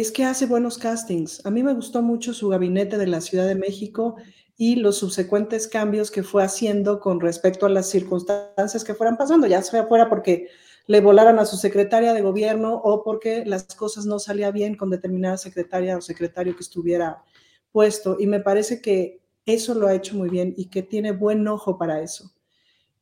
[0.00, 1.40] es que hace buenos castings.
[1.46, 4.16] A mí me gustó mucho su gabinete de la Ciudad de México
[4.54, 9.46] y los subsecuentes cambios que fue haciendo con respecto a las circunstancias que fueran pasando,
[9.46, 10.48] ya sea fuera porque
[10.86, 14.90] le volaran a su secretaria de gobierno o porque las cosas no salían bien con
[14.90, 17.22] determinada secretaria o secretario que estuviera
[17.72, 18.18] puesto.
[18.20, 21.78] Y me parece que eso lo ha hecho muy bien y que tiene buen ojo
[21.78, 22.35] para eso.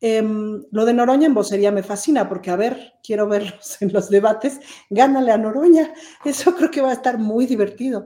[0.00, 4.11] Em, lo de Noroña en vocería me fascina porque, a ver, quiero verlos en los
[4.11, 4.61] debates.
[4.90, 5.94] Gánale a Noroña.
[6.24, 8.04] Eso creo que va a estar muy divertido.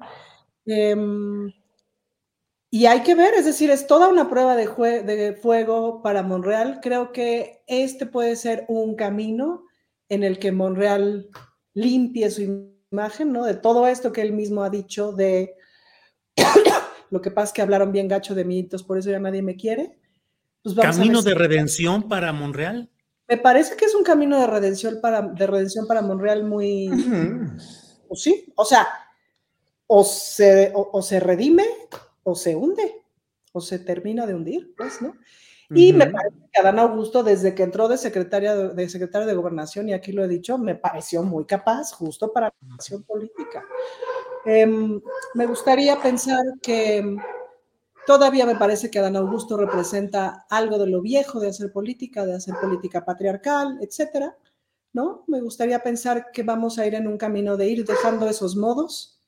[0.66, 1.51] Em,
[2.70, 6.81] y hay que ver, es decir, es toda una prueba de, fuego para Monreal.
[6.83, 9.64] Creo que este puede ser un camino
[10.11, 11.31] en el que Monreal
[11.72, 13.44] limpie su imagen, ¿no?
[13.44, 15.55] De todo esto que él mismo ha dicho de
[17.11, 19.57] lo que pasa es que hablaron bien gacho de mí, por eso ya nadie me
[19.57, 19.98] quiere.
[20.62, 22.90] Pues ¿Camino de redención para Monreal?
[23.29, 26.90] Me parece que es un camino de redención para, de redención para Monreal muy...
[28.09, 28.88] Pues sí, o sea,
[29.87, 31.66] o se, o se redime
[32.29, 33.03] o se hunde,
[33.53, 35.14] o se termina de hundir, pues, ¿no?
[35.71, 39.88] Y me parece que Adán Augusto, desde que entró de secretaria de, secretario de Gobernación,
[39.88, 43.64] y aquí lo he dicho, me pareció muy capaz, justo para la acción política.
[44.47, 44.99] Em,
[45.35, 47.16] me gustaría pensar que
[48.09, 52.37] todavía me parece que Adán Augusto representa algo de lo viejo de hacer política, de
[52.37, 54.35] hacer política patriarcal, etcétera,
[54.94, 55.25] ¿no?
[55.27, 59.21] Me gustaría pensar que vamos a ir en un camino de ir dejando esos modos,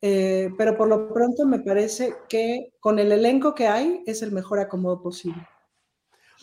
[0.00, 4.30] eh, pero por lo pronto me parece que con el elenco que hay es el
[4.30, 5.44] mejor acomodo posible.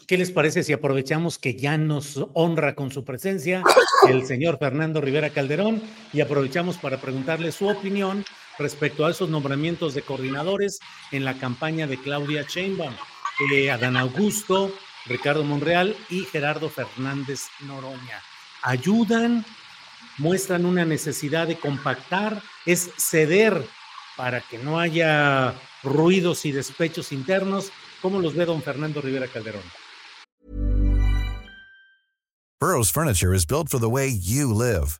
[0.08, 3.63] ¿Qué les parece si aprovechamos que ya nos honra con su presencia
[4.10, 8.26] el señor Fernando Rivera Calderón y aprovechamos para preguntarle su opinión
[8.58, 10.80] respecto a esos nombramientos de coordinadores
[11.12, 12.93] en la campaña de Claudia Sheinbaum,
[13.54, 14.74] eh, Adán Augusto,
[15.06, 18.22] Ricardo Monreal y Gerardo Fernández Noroña?
[18.63, 19.46] ¿Ayudan?
[20.17, 22.41] ¿Muestran una necesidad de compactar?
[22.65, 23.65] ¿Es ceder
[24.15, 27.72] para que no haya ruidos y despechos internos?
[28.02, 29.63] ¿Cómo los ve don Fernando Rivera Calderón?
[32.60, 35.00] Burroughs Furniture is built for the way you live.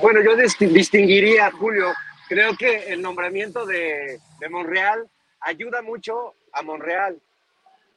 [0.00, 1.92] Bueno, yo distinguiría, Julio,
[2.28, 5.08] creo que el nombramiento de, de Monreal
[5.40, 7.18] ayuda mucho a Monreal.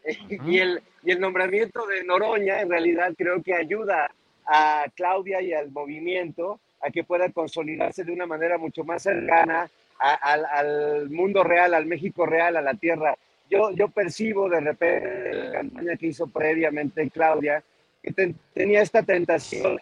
[0.45, 4.11] y, el, y el nombramiento de Noroña en realidad creo que ayuda
[4.45, 9.69] a Claudia y al movimiento a que pueda consolidarse de una manera mucho más cercana
[9.99, 13.17] al mundo real, al México real, a la tierra.
[13.49, 17.63] Yo, yo percibo de repente la campaña que hizo previamente Claudia,
[18.03, 19.79] que tenía esta tentación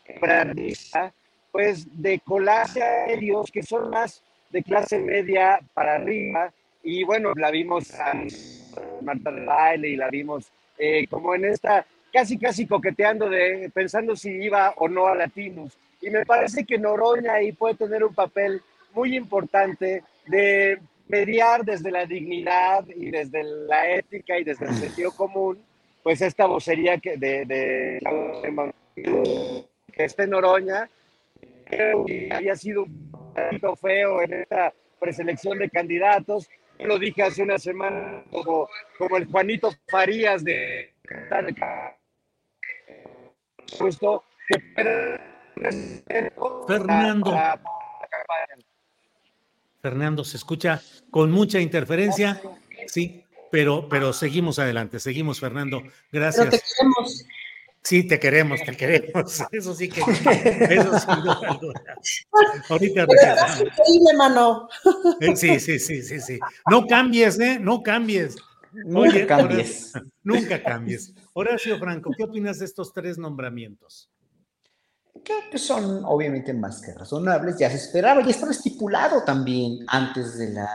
[1.56, 6.52] pues de colarse a ellos que son más de clase media para arriba,
[6.84, 8.12] y bueno, la vimos a
[9.02, 14.18] Marta de baile y la vimos eh, como en esta, casi casi coqueteando de, pensando
[14.18, 15.78] si iba o no a Latinos.
[16.02, 18.62] Y me parece que Noroña ahí puede tener un papel
[18.94, 20.78] muy importante de
[21.08, 25.58] mediar desde la dignidad y desde la ética y desde el sentido común,
[26.04, 28.00] pues esta vocería que de, de
[29.94, 30.90] que esté Noroña,
[31.66, 36.50] creo que había sido un poquito feo en esta preselección de candidatos,
[36.80, 40.94] lo dije hace una semana, como, como el Juanito Farías de
[43.78, 44.24] justo
[46.68, 47.36] Fernando.
[49.82, 52.42] Fernando, se escucha con mucha interferencia,
[52.88, 55.84] sí, pero, pero seguimos adelante, seguimos, Fernando.
[56.12, 56.48] Gracias.
[56.48, 57.26] Pero te queremos.
[57.86, 59.44] Sí, te queremos, te queremos.
[59.52, 60.02] Eso sí que.
[60.02, 62.24] Eso sí,
[62.68, 64.68] Ahorita increíble, mano.
[65.22, 66.40] Eh, sí, sí, sí, sí, sí.
[66.68, 67.60] No cambies, ¿eh?
[67.60, 68.38] No cambies.
[68.74, 69.94] Nunca cambies.
[70.24, 71.14] nunca cambies.
[71.34, 74.10] Horacio Franco, ¿qué opinas de estos tres nombramientos?
[75.24, 80.40] Creo que son obviamente más que razonables, ya se esperaba, ya estaba estipulado también antes
[80.40, 80.70] de la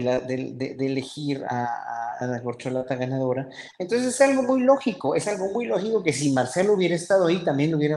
[0.00, 3.48] de, elegir a, la corcholata ganadora.
[3.78, 7.44] Entonces es algo muy lógico, es algo muy lógico que si Marcelo hubiera estado ahí,
[7.44, 7.96] también lo hubiera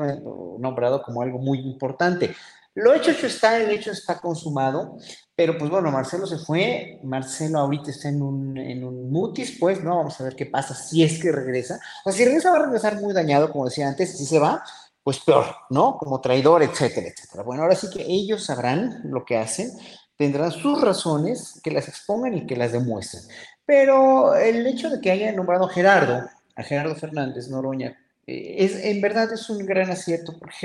[0.60, 2.36] nombrado como algo muy importante.
[2.74, 4.98] Lo hecho, hecho está, el hecho está consumado,
[5.34, 9.82] pero pues bueno, Marcelo se fue, Marcelo ahorita está en un, en un mutis, pues,
[9.82, 9.96] ¿no?
[9.96, 11.80] Vamos a ver qué pasa si es que regresa.
[12.04, 14.62] O sea, si regresa va a regresar muy dañado, como decía antes, si se va,
[15.04, 15.98] pues peor, ¿no?
[15.98, 17.44] Como traidor, etcétera, etcétera.
[17.44, 19.72] Bueno, ahora sí que ellos sabrán lo que hacen
[20.18, 23.24] tendrán sus razones que las expongan y que las demuestren.
[23.66, 27.98] Pero el hecho de que haya nombrado a Gerardo, a Gerardo Fernández Noroña,
[28.28, 30.56] eh, es, en verdad es un gran acierto, porque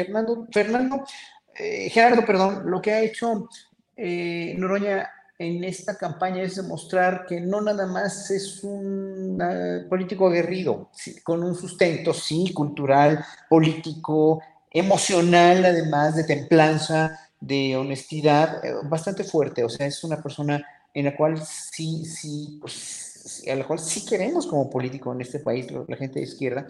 [0.52, 1.04] Fernando,
[1.54, 3.48] eh, Gerardo, perdón, lo que ha hecho
[3.96, 9.42] eh, Noroña en esta campaña es demostrar que no nada más es un
[9.88, 10.90] político aguerrido,
[11.24, 19.64] con un sustento, sí, cultural, político, emocional, además de templanza, de honestidad eh, bastante fuerte,
[19.64, 24.04] o sea, es una persona en la cual sí, sí, pues, a la cual sí
[24.04, 26.66] queremos como político en este país, la gente de izquierda,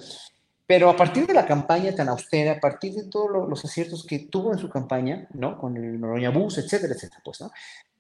[0.67, 4.21] pero a partir de la campaña tan austera, a partir de todos los aciertos que
[4.21, 5.59] tuvo en su campaña, ¿no?
[5.59, 7.51] Con el Noroña Bus, etcétera, etcétera, pues, ¿no?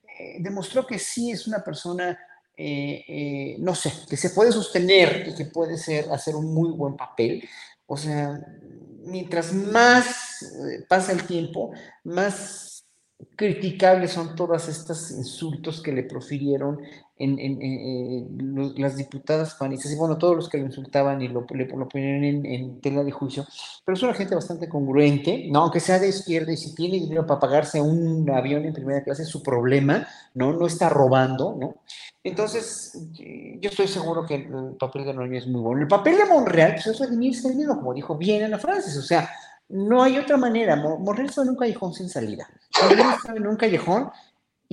[0.06, 2.16] Eh, demostró que sí es una persona,
[2.56, 6.96] eh, no sé, que se puede sostener y que puede ser, hacer un muy buen
[6.96, 7.42] papel.
[7.86, 8.38] O sea,
[9.00, 11.72] mientras más eh, pasa el tiempo,
[12.04, 12.86] más
[13.36, 16.80] criticables son todos estos insultos que le profirieron
[17.20, 21.88] en, las diputadas panistas y bueno, todos los que lo insultaban y lo, le, lo
[21.88, 23.46] ponían en, tela de juicio,
[23.84, 25.62] pero es una gente bastante congruente, ¿no?
[25.62, 29.22] aunque sea de izquierda y si tiene dinero para pagarse un avión en primera clase
[29.22, 30.52] es su problema, ¿no?
[30.52, 31.74] No está robando, ¿no?
[32.22, 35.80] Entonces, yo estoy seguro que el papel de Noroña es muy bueno.
[35.82, 39.02] El papel de Monreal, pues es redimirse el mismo, como dijo bien Ana Francis, o
[39.02, 39.30] sea,
[39.70, 40.76] no hay otra manera.
[40.76, 42.48] Monreal está en un callejón sin salida.
[42.82, 44.10] Monreal está en un callejón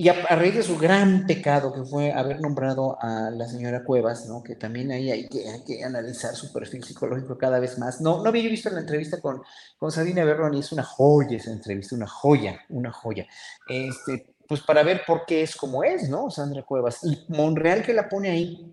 [0.00, 4.28] y a, raíz de su gran pecado, que fue haber nombrado a la señora Cuevas,
[4.28, 4.44] ¿no?
[4.44, 8.00] que también ahí hay que, hay que analizar su perfil psicológico cada vez más.
[8.00, 9.42] No, no había visto la entrevista con,
[9.76, 13.26] con Sabina Berrón y es una joya esa entrevista, una joya, una joya.
[13.68, 16.30] Este, pues para ver por qué es como es, ¿no?
[16.30, 17.02] Sandra Cuevas.
[17.02, 18.72] Y Monreal que la pone ahí,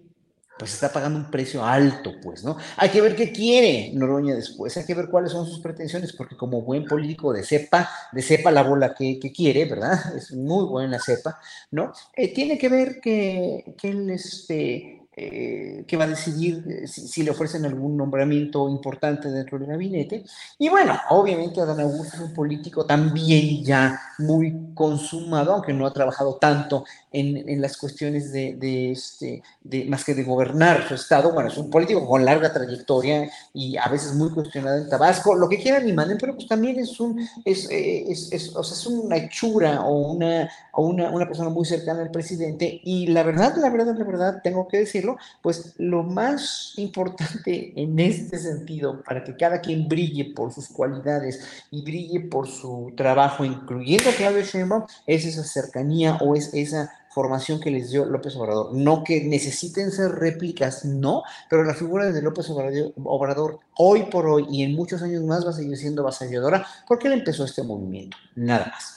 [0.57, 2.57] pues está pagando un precio alto, pues, ¿no?
[2.77, 6.37] Hay que ver qué quiere Noroña después, hay que ver cuáles son sus pretensiones, porque
[6.37, 10.15] como buen político de cepa, de cepa la bola que, quiere, ¿verdad?
[10.15, 11.39] Es muy buena cepa,
[11.71, 11.91] ¿no?
[12.15, 17.23] Eh, tiene que ver que, que él, este, eh, que va a decidir eh, si,
[17.23, 20.25] le ofrecen algún nombramiento importante dentro del gabinete.
[20.59, 25.93] Y bueno, obviamente Adán Augusto es un político también ya muy consumado, aunque no ha
[25.93, 31.31] trabajado tanto en, en las cuestiones de, este, de, más que de gobernar su estado.
[31.31, 35.47] Bueno, es un político con larga trayectoria y a veces muy cuestionado en Tabasco, lo
[35.47, 38.75] que quieran y manden, pero pues también es, un, es, eh, es, es, o sea,
[38.75, 42.81] es una hechura o, una, o una, una persona muy cercana al presidente.
[42.83, 45.04] Y la verdad, la verdad, la verdad, tengo que decir
[45.41, 51.41] pues lo más importante en este sentido, para que cada quien brille por sus cualidades
[51.71, 56.91] y brille por su trabajo, incluyendo a Claudio Sheinbaum, es esa cercanía o es esa
[57.15, 58.73] formación que les dio López Obrador.
[58.73, 64.27] No que necesiten ser réplicas, no, pero la figura de López Obrador, Obrador hoy por
[64.27, 67.63] hoy y en muchos años más va a seguir siendo vasalladora porque él empezó este
[67.63, 68.93] movimiento, nada más.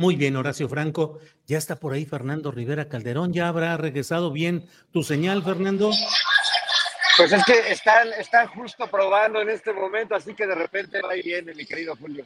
[0.00, 1.18] Muy bien, Horacio Franco.
[1.48, 3.32] Ya está por ahí Fernando Rivera Calderón.
[3.32, 5.90] ¿Ya habrá regresado bien tu señal, Fernando?
[7.16, 11.16] Pues es que están, están justo probando en este momento, así que de repente va
[11.16, 12.24] y viene, mi querido Julio.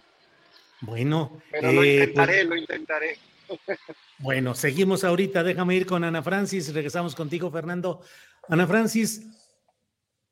[0.83, 1.41] Bueno.
[1.51, 3.19] Pero lo eh, intentaré, pues lo intentaré.
[4.19, 5.43] Bueno, seguimos ahorita.
[5.43, 6.73] Déjame ir con Ana Francis.
[6.73, 8.03] Regresamos contigo, Fernando.
[8.49, 9.23] Ana Francis,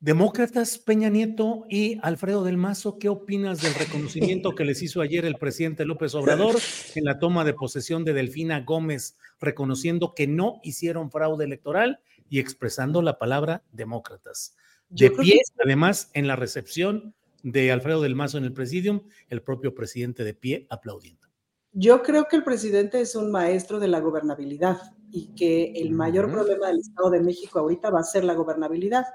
[0.01, 5.25] Demócratas, Peña Nieto y Alfredo del Mazo, ¿qué opinas del reconocimiento que les hizo ayer
[5.25, 6.55] el presidente López Obrador
[6.95, 11.99] en la toma de posesión de Delfina Gómez, reconociendo que no hicieron fraude electoral
[12.31, 14.55] y expresando la palabra demócratas?
[14.89, 19.75] De pie, además, en la recepción de Alfredo del Mazo en el presidium, el propio
[19.75, 21.27] presidente de pie aplaudiendo.
[21.73, 24.79] Yo creo que el presidente es un maestro de la gobernabilidad
[25.11, 29.05] y que el mayor problema del Estado de México ahorita va a ser la gobernabilidad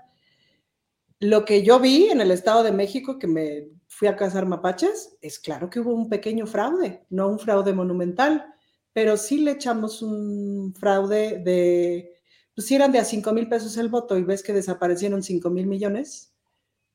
[1.21, 5.17] lo que yo vi en el Estado de México, que me fui a cazar mapaches,
[5.21, 8.45] es claro que hubo un pequeño fraude, no un fraude monumental,
[8.93, 12.13] pero sí le echamos un fraude de,
[12.55, 15.49] pues si eran de a 5 mil pesos el voto y ves que desaparecieron 5
[15.51, 16.35] mil millones,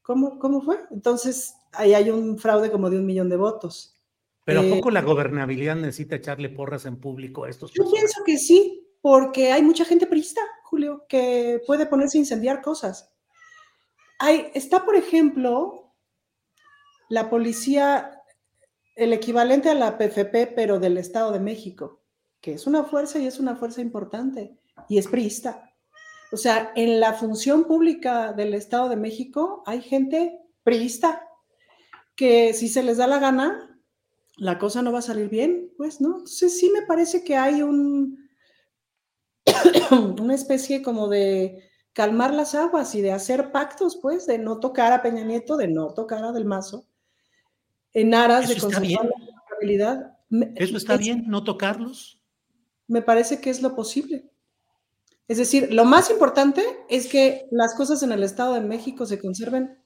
[0.02, 0.80] ¿cómo, ¿cómo fue?
[0.92, 3.96] Entonces, ahí hay un fraude como de un millón de votos.
[4.46, 7.72] Pero ¿a poco eh, la gobernabilidad necesita echarle porras en público a estos?
[7.74, 12.62] Yo pienso que sí, porque hay mucha gente prista, Julio, que puede ponerse a incendiar
[12.62, 13.12] cosas
[14.54, 15.94] está, por ejemplo,
[17.10, 18.22] la policía,
[18.96, 22.02] el equivalente a la PFP, pero del Estado de México,
[22.40, 24.58] que es una fuerza y es una fuerza importante,
[24.88, 25.74] y es priista.
[26.32, 31.28] O sea, en la función pública del Estado de México hay gente priista,
[32.16, 33.82] que si se les da la gana,
[34.38, 36.20] la cosa no va a salir bien, pues, ¿no?
[36.20, 38.30] Entonces sí me parece que hay un,
[40.20, 44.94] una especie como de calmar las aguas y de hacer pactos, pues, de no tocar
[44.94, 46.86] a Peña Nieto, de no tocar a Del Mazo,
[47.94, 50.18] en aras de conservar la estabilidad.
[50.56, 52.22] ¿Eso está bien, no tocarlos?
[52.88, 54.30] Me parece que es lo posible.
[55.28, 59.20] Es decir, lo más importante es que las cosas en el Estado de México se
[59.20, 59.78] conserven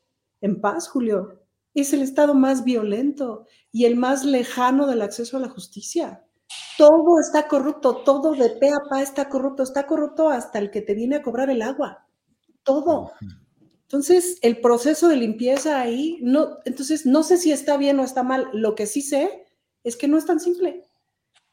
[0.42, 1.44] en paz, Julio.
[1.74, 6.25] Es el Estado más violento y el más lejano del acceso a la justicia.
[6.78, 10.82] Todo está corrupto, todo de pe a pa está corrupto, está corrupto hasta el que
[10.82, 12.06] te viene a cobrar el agua.
[12.64, 13.12] Todo.
[13.84, 18.24] Entonces, el proceso de limpieza ahí, no, entonces no sé si está bien o está
[18.24, 18.50] mal.
[18.52, 19.46] Lo que sí sé
[19.84, 20.84] es que no es tan simple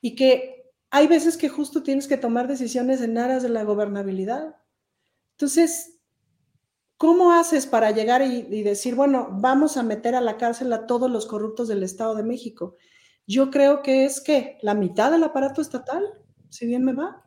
[0.01, 4.57] y que hay veces que justo tienes que tomar decisiones en aras de la gobernabilidad.
[5.33, 6.01] Entonces,
[6.97, 10.87] ¿cómo haces para llegar y, y decir, bueno, vamos a meter a la cárcel a
[10.87, 12.77] todos los corruptos del Estado de México?
[13.27, 16.03] Yo creo que es que la mitad del aparato estatal,
[16.49, 17.25] si bien me va.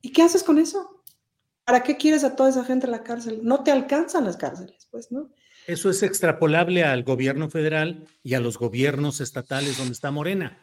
[0.00, 1.02] ¿Y qué haces con eso?
[1.64, 3.40] ¿Para qué quieres a toda esa gente en la cárcel?
[3.42, 5.30] No te alcanzan las cárceles, pues, ¿no?
[5.66, 10.58] Eso es extrapolable al gobierno federal y a los gobiernos estatales donde está Morena.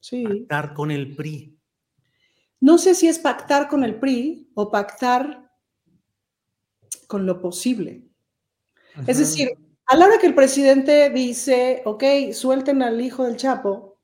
[0.00, 0.24] Sí.
[0.24, 1.58] Pactar con el PRI.
[2.60, 5.50] No sé si es pactar con el PRI o pactar
[7.06, 8.08] con lo posible.
[9.06, 9.50] Es decir,
[9.92, 13.98] a la hora que el presidente dice, ok, suelten al hijo del Chapo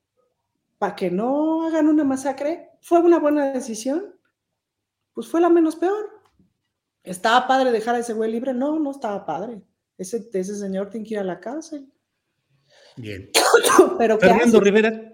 [0.76, 4.14] para que no hagan una masacre, ¿fue una buena decisión?
[5.14, 6.10] Pues fue la menos peor.
[7.02, 8.52] ¿Estaba padre dejar a ese güey libre?
[8.52, 9.62] No, no estaba padre.
[9.96, 11.90] Ese, ese señor tiene que ir a la cárcel.
[12.96, 13.30] Bien.
[13.98, 15.10] Pero Fernando Rivera,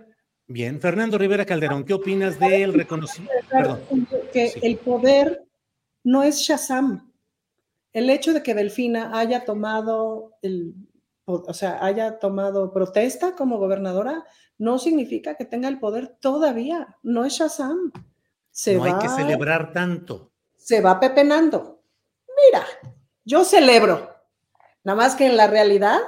[0.48, 0.80] bien.
[0.80, 3.46] Fernando Rivera Calderón, ¿qué opinas del reconocimiento?
[3.48, 3.80] Perdón.
[4.32, 5.46] Que el poder
[6.02, 7.03] no es Shazam
[7.94, 10.74] el hecho de que Delfina haya tomado el,
[11.24, 14.24] o sea, haya tomado protesta como gobernadora,
[14.58, 16.98] no significa que tenga el poder todavía.
[17.02, 17.92] No es Shazam.
[18.50, 20.32] Se no hay que celebrar tanto.
[20.56, 21.82] Se va pepenando.
[22.44, 22.64] Mira,
[23.24, 24.12] yo celebro.
[24.82, 25.98] Nada más que en la realidad,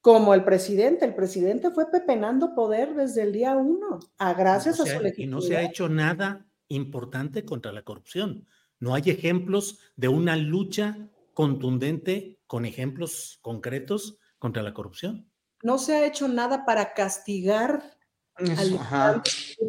[0.00, 4.86] como el presidente, el presidente fue pepenando poder desde el día uno, a gracias a
[4.86, 8.46] su Y no se ha hecho nada importante contra la corrupción.
[8.82, 15.30] No hay ejemplos de una lucha contundente con ejemplos concretos contra la corrupción.
[15.62, 17.96] No se ha hecho nada para castigar
[18.34, 19.22] a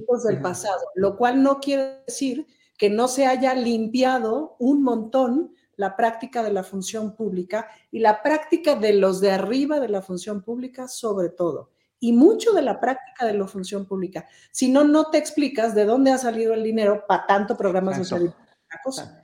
[0.07, 5.53] los del pasado, lo cual no quiere decir que no se haya limpiado un montón
[5.76, 10.01] la práctica de la función pública y la práctica de los de arriba de la
[10.01, 11.70] función pública sobre todo.
[11.99, 14.28] Y mucho de la práctica de la función pública.
[14.51, 18.36] Si no, no te explicas de dónde ha salido el dinero para tanto programa social.
[18.84, 19.21] Cosa.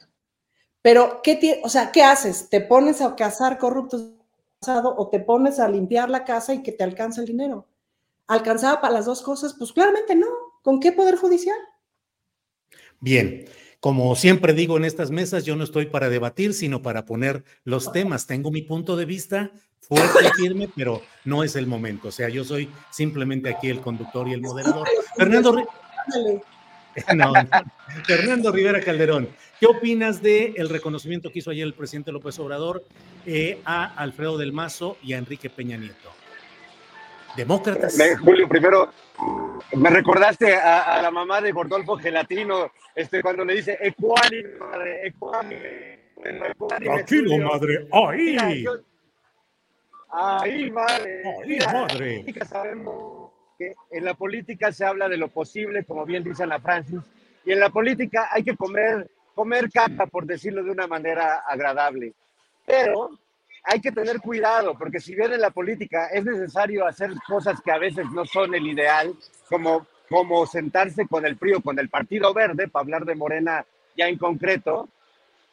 [0.82, 2.50] Pero, ¿qué, o sea, ¿qué haces?
[2.50, 4.14] ¿Te pones a cazar corruptos
[4.60, 7.68] pasado o te pones a limpiar la casa y que te alcance el dinero?
[8.28, 9.56] ¿Alcanzaba para las dos cosas?
[9.58, 10.28] Pues claramente no.
[10.62, 11.58] ¿Con qué poder judicial?
[13.00, 13.46] Bien,
[13.80, 17.92] como siempre digo en estas mesas, yo no estoy para debatir, sino para poner los
[17.92, 18.28] temas.
[18.28, 22.10] Tengo mi punto de vista fuerte y firme, pero no es el momento.
[22.10, 24.88] O sea, yo soy simplemente aquí el conductor y el moderador.
[25.16, 25.66] Fernando,
[28.06, 29.30] Fernando Rivera Calderón,
[29.60, 32.84] ¿qué opinas del el reconocimiento que hizo ayer el presidente López Obrador
[33.26, 36.12] eh, a Alfredo del Mazo y a Enrique Peña Nieto?
[37.36, 37.98] Demócratas.
[38.20, 38.92] Julio, primero,
[39.74, 46.00] me recordaste a, la mamá de Gordolfo Gelatino, este, cuando le dice ecuánime, madre, ecuánime.
[46.80, 48.66] Tranquilo, madre, ahí.
[50.12, 51.24] ahí, madre.
[51.42, 52.26] Ahí, madre.
[52.46, 53.19] Sabemos
[53.60, 57.00] en la política se habla de lo posible, como bien dice la Francis,
[57.46, 62.14] y en la política hay que comer, comer caca, por decirlo de una manera agradable.
[62.66, 63.10] Pero
[63.64, 67.72] hay que tener cuidado, porque si bien en la política es necesario hacer cosas que
[67.72, 69.14] a veces no son el ideal,
[69.50, 73.66] como, como sentarse con el PRI o con el Partido Verde, para hablar de Morena
[73.98, 74.88] ya en concreto,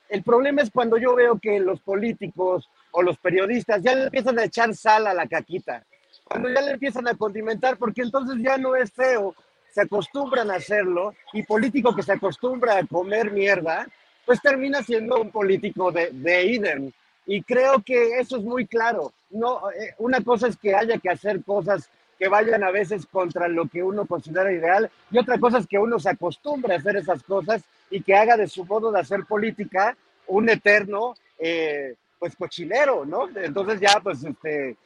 [0.08, 4.44] el problema es cuando yo veo que los políticos o los periodistas ya empiezan a
[4.44, 5.84] echar sal a la caquita,
[6.26, 9.34] cuando ya le empiezan a condimentar, porque entonces ya no es feo,
[9.72, 13.86] se acostumbran a hacerlo, y político que se acostumbra a comer mierda,
[14.24, 16.92] pues termina siendo un político de, de idem.
[17.26, 19.12] Y creo que eso es muy claro.
[19.30, 23.46] No, eh, una cosa es que haya que hacer cosas que vayan a veces contra
[23.46, 26.96] lo que uno considera ideal y otra cosa es que uno se acostumbre a hacer
[26.96, 29.96] esas cosas y que haga de su modo de hacer política
[30.26, 33.28] un eterno, eh, pues, cochinero, ¿no?
[33.36, 34.76] Entonces ya, pues, este,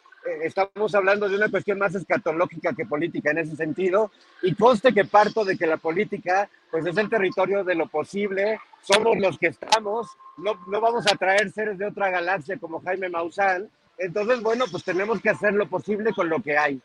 [0.42, 4.10] estamos hablando de una cuestión más escatológica que política en ese sentido,
[4.42, 8.60] y conste que parto de que la política, pues es el territorio de lo posible,
[8.82, 13.08] somos los que estamos, no, no vamos a traer seres de otra galaxia como Jaime
[13.08, 13.68] Maussan,
[14.00, 16.80] entonces, bueno, pues tenemos que hacer lo posible con lo que hay.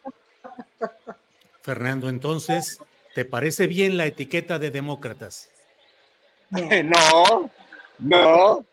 [1.61, 2.79] Fernando, entonces,
[3.13, 5.49] ¿te parece bien la etiqueta de demócratas?
[6.51, 7.49] No,
[7.99, 8.65] no,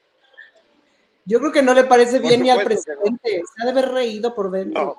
[1.25, 3.43] yo creo que no le parece bien ni al presidente.
[3.55, 4.97] Se ha de haber reído por dentro.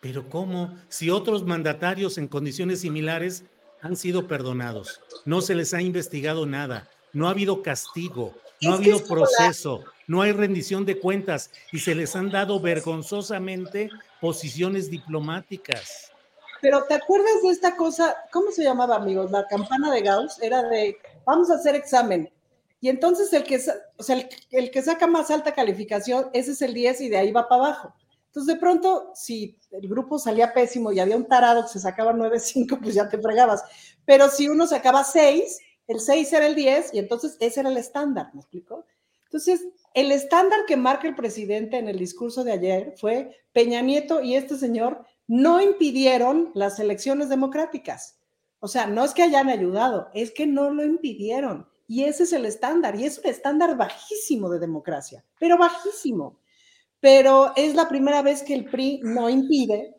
[0.00, 0.76] Pero ¿cómo?
[0.88, 3.44] Si otros mandatarios en condiciones similares
[3.80, 8.76] han sido perdonados, no se les ha investigado nada, no ha habido castigo, no ha
[8.76, 16.10] habido proceso, no hay rendición de cuentas y se les han dado vergonzosamente posiciones diplomáticas.
[16.60, 18.16] Pero ¿te acuerdas de esta cosa?
[18.32, 19.30] ¿Cómo se llamaba, amigos?
[19.30, 22.30] La campana de Gauss era de, vamos a hacer examen
[22.82, 23.60] y entonces el que,
[23.96, 27.30] o sea, el, que saca más alta calificación, ese es el 10 y de ahí
[27.30, 27.94] va para abajo.
[28.26, 32.12] Entonces de pronto, si el grupo salía pésimo y había un tarado que se sacaba
[32.12, 33.62] 9, 5, pues ya te fregabas.
[34.04, 37.76] Pero si uno sacaba 6, el 6 era el 10 y entonces ese era el
[37.76, 38.84] estándar, ¿me explico?
[39.26, 39.64] Entonces,
[39.94, 44.34] el estándar que marca el presidente en el discurso de ayer fue Peña Nieto y
[44.34, 48.18] este señor no impidieron las elecciones democráticas.
[48.58, 51.70] O sea, no es que hayan ayudado, es que no lo impidieron.
[51.92, 56.40] Y ese es el estándar, y es un estándar bajísimo de democracia, pero bajísimo.
[57.00, 59.94] Pero es la primera vez que el PRI no impide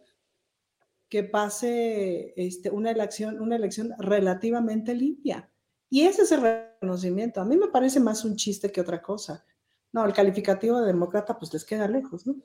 [1.08, 5.48] que pase este, una, elección, una elección relativamente limpia.
[5.88, 7.40] Y ese es el reconocimiento.
[7.40, 9.46] A mí me parece más un chiste que otra cosa.
[9.92, 12.38] No, el calificativo de demócrata pues les queda lejos, ¿no?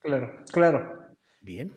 [0.00, 1.06] Claro, claro.
[1.40, 1.72] Bien.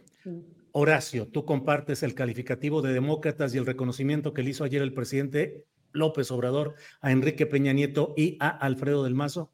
[0.71, 4.95] Horacio, tú compartes el calificativo de demócratas y el reconocimiento que le hizo ayer el
[4.95, 9.49] presidente López Obrador, a Enrique Peña Nieto y a Alfredo del Mazo?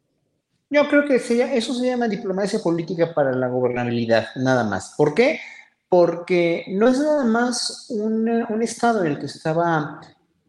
[0.69, 4.93] Yo creo que eso se llama diplomacia política para la gobernabilidad, nada más.
[4.97, 5.39] ¿Por qué?
[5.87, 8.27] Porque no es nada más un,
[8.61, 10.01] estado en el que estaba,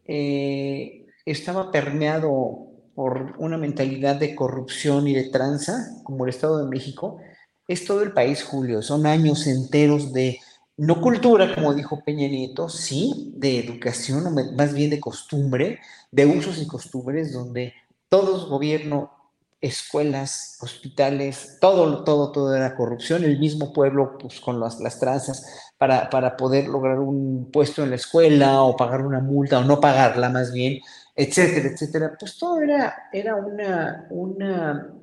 [0.05, 6.67] eh, estaba permeado por una mentalidad de corrupción y de tranza, como el Estado de
[6.67, 7.19] México,
[7.67, 8.81] es todo el país, Julio.
[8.81, 10.39] Son años enteros de
[10.77, 15.79] no cultura, como dijo Peña Nieto, sí, de educación, más bien de costumbre,
[16.11, 17.73] de usos y costumbres, donde
[18.09, 19.11] todos, gobierno,
[19.59, 24.99] escuelas, hospitales, todo, todo, todo era corrupción, el mismo pueblo pues, con las, las
[25.77, 29.79] para, para poder lograr un puesto en la escuela o pagar una multa o no
[29.79, 30.79] pagarla más bien,
[31.15, 32.15] etcétera, etcétera.
[32.19, 34.93] Pues todo era, era una, una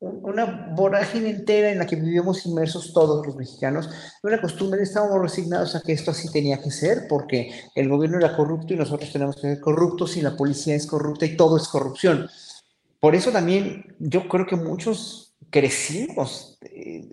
[0.00, 3.90] una vorágine entera en la que vivíamos inmersos todos los mexicanos,
[4.22, 8.36] una costumbre, estábamos resignados a que esto así tenía que ser, porque el gobierno era
[8.36, 11.66] corrupto y nosotros tenemos que ser corruptos y la policía es corrupta y todo es
[11.66, 12.28] corrupción.
[13.00, 17.08] Por eso también yo creo que muchos crecimos eh,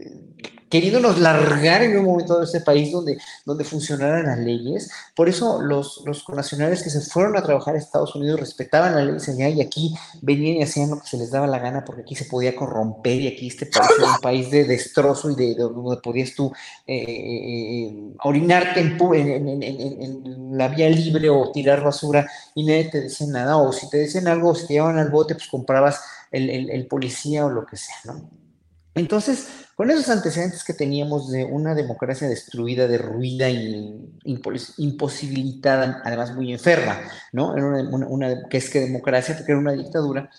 [0.69, 4.89] queriéndonos largar en un momento de este país donde, donde funcionaran las leyes.
[5.15, 9.05] Por eso los, los connacionales que se fueron a trabajar a Estados Unidos respetaban las
[9.05, 12.01] leyes allá y aquí venían y hacían lo que se les daba la gana porque
[12.01, 15.55] aquí se podía corromper y aquí este país era un país de destrozo y de,
[15.55, 16.51] donde podías tú
[18.23, 23.57] orinarte en, la vía libre o tirar basura y nadie te decía nada.
[23.57, 26.01] O si te decían algo, si te llevaban al bote, pues comprabas
[26.31, 28.29] el, el policía o lo que sea, ¿no?
[28.95, 34.09] Entonces, con esos antecedentes que teníamos de una democracia destruida, derruida y
[34.77, 37.01] imposibilitada, además muy enferma,
[37.33, 37.55] ¿no?
[37.55, 40.29] Era una, que es que democracia, porque era una dictadura,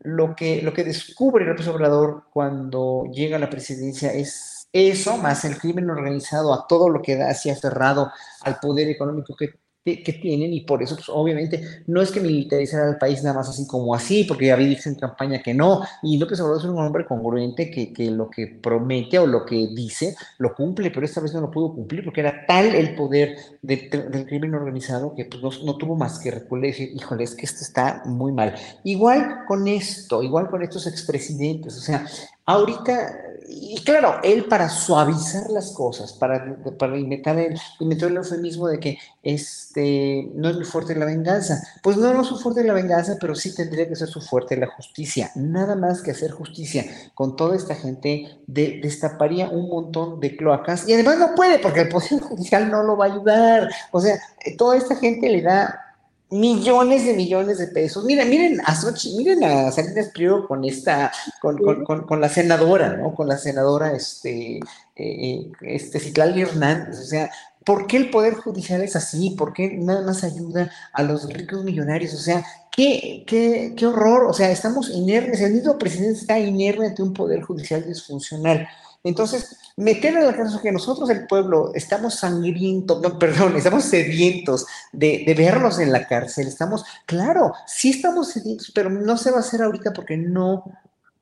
[0.00, 5.44] lo que, lo que descubre López Obrador cuando llega a la presidencia es eso, más
[5.44, 8.12] el crimen organizado, a todo lo que da así aferrado
[8.42, 9.54] al poder económico que
[9.84, 13.48] que, tienen y por eso, pues obviamente, no es que militarizar al país nada más
[13.48, 16.78] así como así, porque ya vi en campaña que no, y López Obrador es un
[16.78, 21.20] hombre congruente que, que, lo que promete o lo que dice lo cumple, pero esta
[21.20, 25.42] vez no lo pudo cumplir porque era tal el poder del crimen organizado que pues,
[25.42, 28.54] no, no, tuvo más que recular y decir, híjole, es que esto está muy mal.
[28.84, 32.06] Igual con esto, igual con estos expresidentes, o sea,
[32.44, 38.68] ahorita y claro, él para suavizar las cosas, para, para inventar, el, inventar el eufemismo
[38.68, 41.62] de que este, no es muy fuerte la venganza.
[41.82, 44.56] Pues no, no es su fuerte la venganza, pero sí tendría que ser su fuerte
[44.56, 45.30] la justicia.
[45.34, 46.84] Nada más que hacer justicia
[47.14, 50.86] con toda esta gente de, destaparía un montón de cloacas.
[50.86, 53.70] Y además no puede, porque el Poder Judicial no lo va a ayudar.
[53.92, 54.18] O sea,
[54.58, 55.87] toda esta gente le da
[56.30, 58.04] millones de millones de pesos.
[58.04, 62.96] Miren, miren a Sochi, miren a Salinas Pliego con esta, con, con, con, la senadora,
[62.96, 63.14] ¿no?
[63.14, 64.60] Con la senadora, este,
[64.96, 66.98] eh, este Citlali Hernández.
[66.98, 67.30] O sea,
[67.64, 69.30] ¿por qué el Poder Judicial es así?
[69.30, 72.14] ¿Por qué nada más ayuda a los ricos millonarios?
[72.14, 74.26] O sea, qué, qué, qué horror.
[74.26, 75.40] O sea, estamos inermes.
[75.40, 78.68] El mismo presidente está inerme ante un Poder Judicial disfuncional.
[79.02, 84.66] Entonces, meter en la cárcel que nosotros, el pueblo, estamos sangrientos, no, perdón, estamos sedientos
[84.92, 89.36] de, de, verlos en la cárcel, estamos, claro, sí estamos sedientos, pero no se va
[89.36, 90.64] a hacer ahorita porque no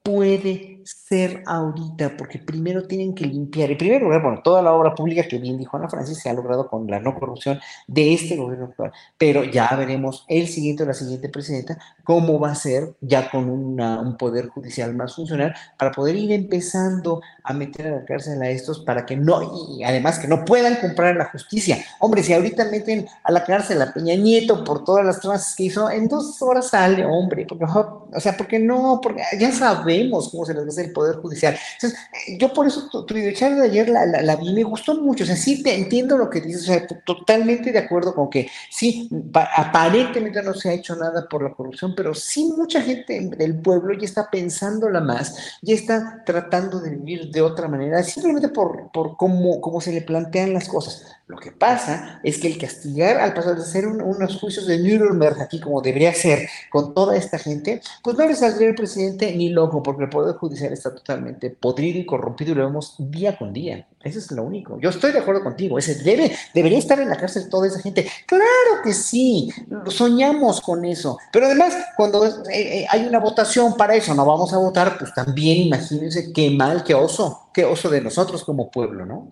[0.03, 3.70] puede ser ahorita, porque primero tienen que limpiar.
[3.70, 6.32] En primer lugar, bueno, toda la obra pública que bien dijo Ana Francis se ha
[6.32, 10.87] logrado con la no corrupción de este gobierno actual, pero ya veremos el siguiente o
[10.87, 15.91] la siguiente presidenta cómo va a ser ya con un poder judicial más funcional para
[15.91, 19.41] poder ir empezando a meter a la cárcel a estos para que no,
[19.76, 21.78] y además que no puedan comprar la justicia.
[21.99, 25.64] Hombre, si ahorita meten a la cárcel a Peña Nieto por todas las tranzas que
[25.64, 30.45] hizo, en dos horas sale, hombre, porque, o sea, porque no, porque ya sabemos cómo
[30.45, 31.57] se les hace el Poder Judicial.
[31.74, 31.99] Entonces,
[32.39, 35.37] yo por eso tu, videocharla de ayer la, la, vi, me gustó mucho, o sea,
[35.37, 39.09] sí te entiendo lo que dices, o sea, totalmente de acuerdo con que sí,
[39.57, 43.95] aparentemente no se ha hecho nada por la corrupción, pero sí mucha gente del pueblo
[43.95, 49.16] ya está pensándola más, ya está tratando de vivir de otra manera, simplemente por, por
[49.16, 51.16] cómo, cómo se le plantean las cosas.
[51.29, 55.61] Lo que pasa es que el castigar al de hacer unos juicios de Nuremberg aquí
[55.61, 59.83] como debería ser con toda esta gente, pues no le saldría el presidente ni loco,
[59.83, 63.89] porque el Poder Judicial está totalmente podrido y corrompido y lo vemos día con día.
[64.05, 64.79] Eso es lo único.
[64.79, 65.79] Yo estoy de acuerdo contigo.
[65.79, 68.09] Ese debe, debería estar en la cárcel toda esa gente.
[68.24, 69.51] Claro que sí,
[69.89, 71.18] soñamos con eso.
[71.33, 75.12] Pero además, cuando eh, eh, hay una votación para eso, no vamos a votar, pues
[75.12, 79.29] también imagínense qué mal, qué oso, qué oso de nosotros como pueblo, ¿no?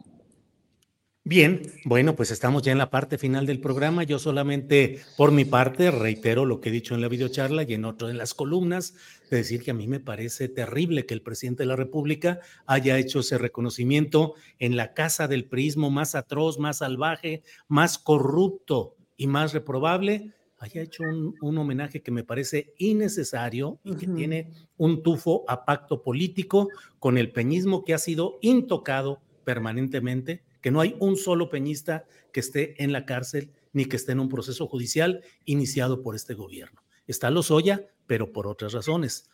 [1.27, 4.03] Bien, bueno, pues estamos ya en la parte final del programa.
[4.03, 7.87] Yo solamente, por mi parte, reitero lo que he dicho en la videocharla y en
[7.87, 8.95] otro en las columnas,
[9.31, 12.99] de decir que a mí me parece terrible que el presidente de la República haya
[12.99, 19.27] hecho ese reconocimiento en la casa del prismo más atroz, más salvaje, más corrupto y
[19.27, 25.03] más reprobable, haya hecho un, un homenaje que me parece innecesario y que tiene un
[25.03, 26.69] tufo a pacto político
[26.99, 32.41] con el peñismo que ha sido intocado permanentemente que no hay un solo peñista que
[32.41, 36.83] esté en la cárcel ni que esté en un proceso judicial iniciado por este gobierno.
[37.07, 39.29] Está Lozoya, pero por otras razones.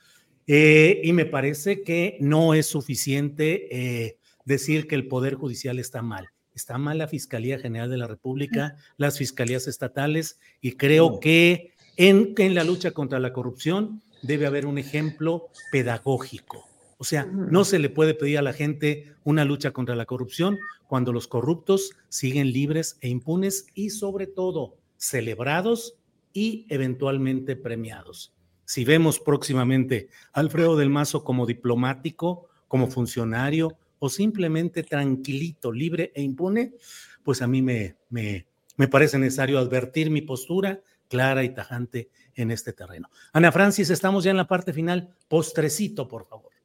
[0.49, 6.03] Eh, y me parece que no es suficiente eh, decir que el Poder Judicial está
[6.03, 6.31] mal.
[6.53, 12.35] Está mal la Fiscalía General de la República, las fiscalías estatales, y creo que en,
[12.39, 16.70] en la lucha contra la corrupción debe haber un ejemplo pedagógico
[17.01, 20.59] O sea, no se le puede pedir a la gente una lucha contra la corrupción
[20.87, 25.95] cuando los corruptos siguen libres e impunes y sobre todo celebrados
[26.35, 28.35] y eventualmente premiados.
[28.67, 36.13] Si vemos próximamente a Alfredo del Mazo como diplomático, como funcionario o simplemente tranquilito, libre
[36.15, 36.75] e impune,
[37.23, 38.47] pues a mí me, me,
[38.77, 43.09] me parece necesario advertir mi postura clara y tajante en este terreno.
[43.33, 45.17] Ana Francis, estamos ya en la parte final.
[45.29, 46.60] Postrecito, por favor.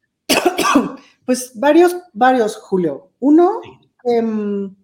[1.25, 3.09] Pues varios, varios, Julio.
[3.19, 3.59] Uno,
[4.03, 4.75] em,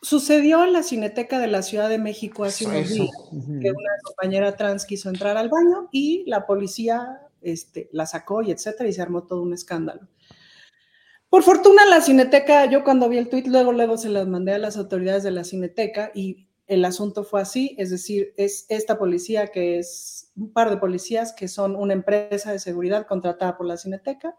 [0.00, 3.10] sucedió en la Cineteca de la Ciudad de México hace unos días
[3.60, 8.52] que una compañera trans quiso entrar al baño y la policía este, la sacó y
[8.52, 10.08] etcétera, y se armó todo un escándalo.
[11.28, 14.58] Por fortuna, la Cineteca, yo cuando vi el tuit, luego, luego se las mandé a
[14.58, 19.48] las autoridades de la Cineteca y el asunto fue así, es decir, es esta policía
[19.48, 23.76] que es un par de policías que son una empresa de seguridad contratada por la
[23.76, 24.36] Cineteca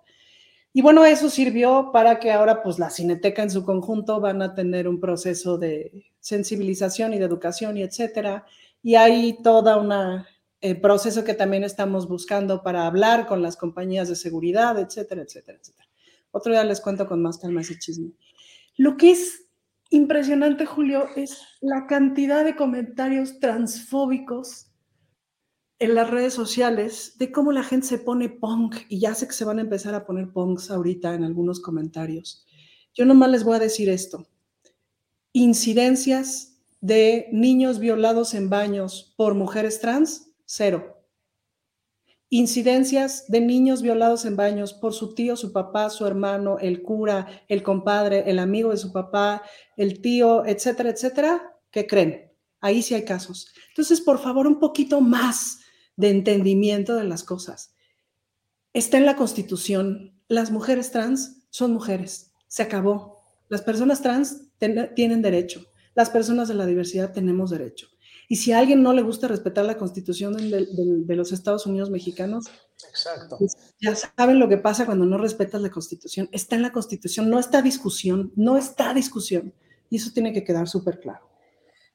[0.78, 4.54] y bueno, eso sirvió para que ahora pues la Cineteca en su conjunto van a
[4.54, 8.46] tener un proceso de sensibilización y de educación y etcétera.
[8.84, 10.28] Y hay toda una
[10.62, 15.58] eh, proceso que también estamos buscando para hablar con las compañías de seguridad, etcétera, etcétera,
[15.60, 15.90] etcétera.
[16.30, 18.12] Otro día les cuento con más calma ese chisme.
[18.76, 19.48] Lo que es
[19.90, 24.68] impresionante, Julio, es la cantidad de comentarios transfóbicos
[25.80, 29.34] en las redes sociales de cómo la gente se pone punk y ya sé que
[29.34, 32.46] se van a empezar a poner punks ahorita en algunos comentarios.
[32.94, 34.28] Yo nomás les voy a decir esto.
[35.34, 40.96] Incidencias de niños violados en baños por mujeres trans, cero.
[42.30, 47.28] Incidencias de niños violados en baños por su tío, su papá, su hermano, el cura,
[47.48, 49.44] el compadre, el amigo de su papá,
[49.78, 51.56] el tío, etcétera, etcétera.
[51.70, 52.34] ¿Qué creen?
[52.60, 53.54] Ahí sí hay casos.
[53.70, 55.60] Entonces, por favor, un poquito más
[55.98, 57.74] de entendimiento de las cosas.
[58.74, 60.14] Está en la Constitución.
[60.30, 62.32] Las mujeres trans son mujeres.
[62.48, 63.18] Se acabó.
[63.50, 64.44] Las personas trans
[64.96, 65.66] tienen derecho.
[65.96, 67.88] Las personas de la diversidad tenemos derecho.
[68.30, 72.46] Y si a alguien no le gusta respetar la Constitución de, los Estados Unidos mexicanos,
[73.40, 76.28] pues ya saben lo que pasa cuando no respetas la Constitución.
[76.34, 79.54] Está en la Constitución, no está discusión, no está discusión.
[79.90, 81.27] Y eso tiene que quedar súper claro.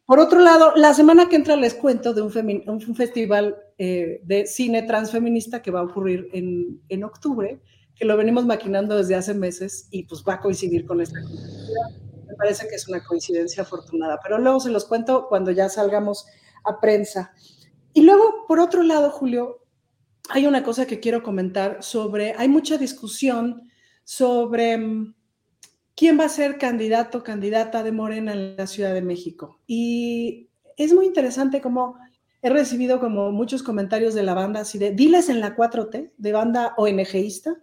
[0.05, 2.31] Por otro lado, la semana que entra les cuento de un,
[2.95, 7.61] festival eh, de cine transfeminista que va a ocurrir en, octubre,
[7.95, 12.35] que lo venimos maquinando desde hace meses y pues va a coincidir con esta Me
[12.37, 16.27] parece que es una coincidencia afortunada, pero luego se los cuento cuando ya salgamos
[16.65, 17.33] a prensa.
[17.93, 19.63] Y luego, por otro lado, Julio,
[20.31, 23.71] hay una cosa que quiero comentar sobre, hay mucha discusión
[24.05, 25.15] sobre mm,
[26.03, 29.61] quién va a ser candidato candidata de Morena en la Ciudad de México.
[29.69, 31.97] Y es muy interesante como
[32.43, 36.33] he recibido como muchos comentarios de la banda así de diles en la 4T, de
[36.33, 37.57] banda ONGista,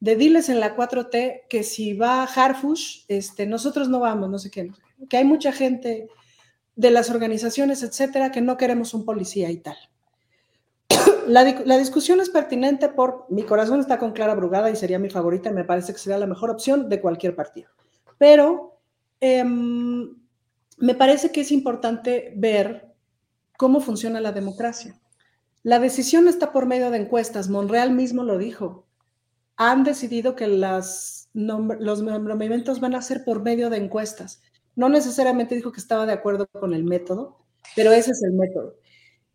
[0.00, 4.50] de diles en la 4T que si va Harfush, este, nosotros no vamos, no sé
[4.50, 4.72] qué,
[5.08, 6.08] que hay mucha gente
[6.74, 9.76] de las organizaciones, etcétera, que no queremos un policía y tal
[11.30, 15.50] la, discusión es pertinente por mi corazón está con Clara Brugada y sería mi favorita
[15.50, 17.70] y me parece que sería la mejor opción de cualquier partido.
[18.18, 18.78] Pero
[19.20, 20.14] em,
[20.78, 22.94] me parece que es importante ver
[23.56, 24.98] cómo funciona la democracia.
[25.62, 27.48] La decisión está por medio de encuestas.
[27.48, 28.86] Monreal mismo lo dijo.
[29.56, 34.42] Han decidido que los nombramientos van a ser por medio de encuestas.
[34.74, 37.44] No necesariamente dijo que estaba de acuerdo con el método,
[37.76, 38.76] pero ese es el método.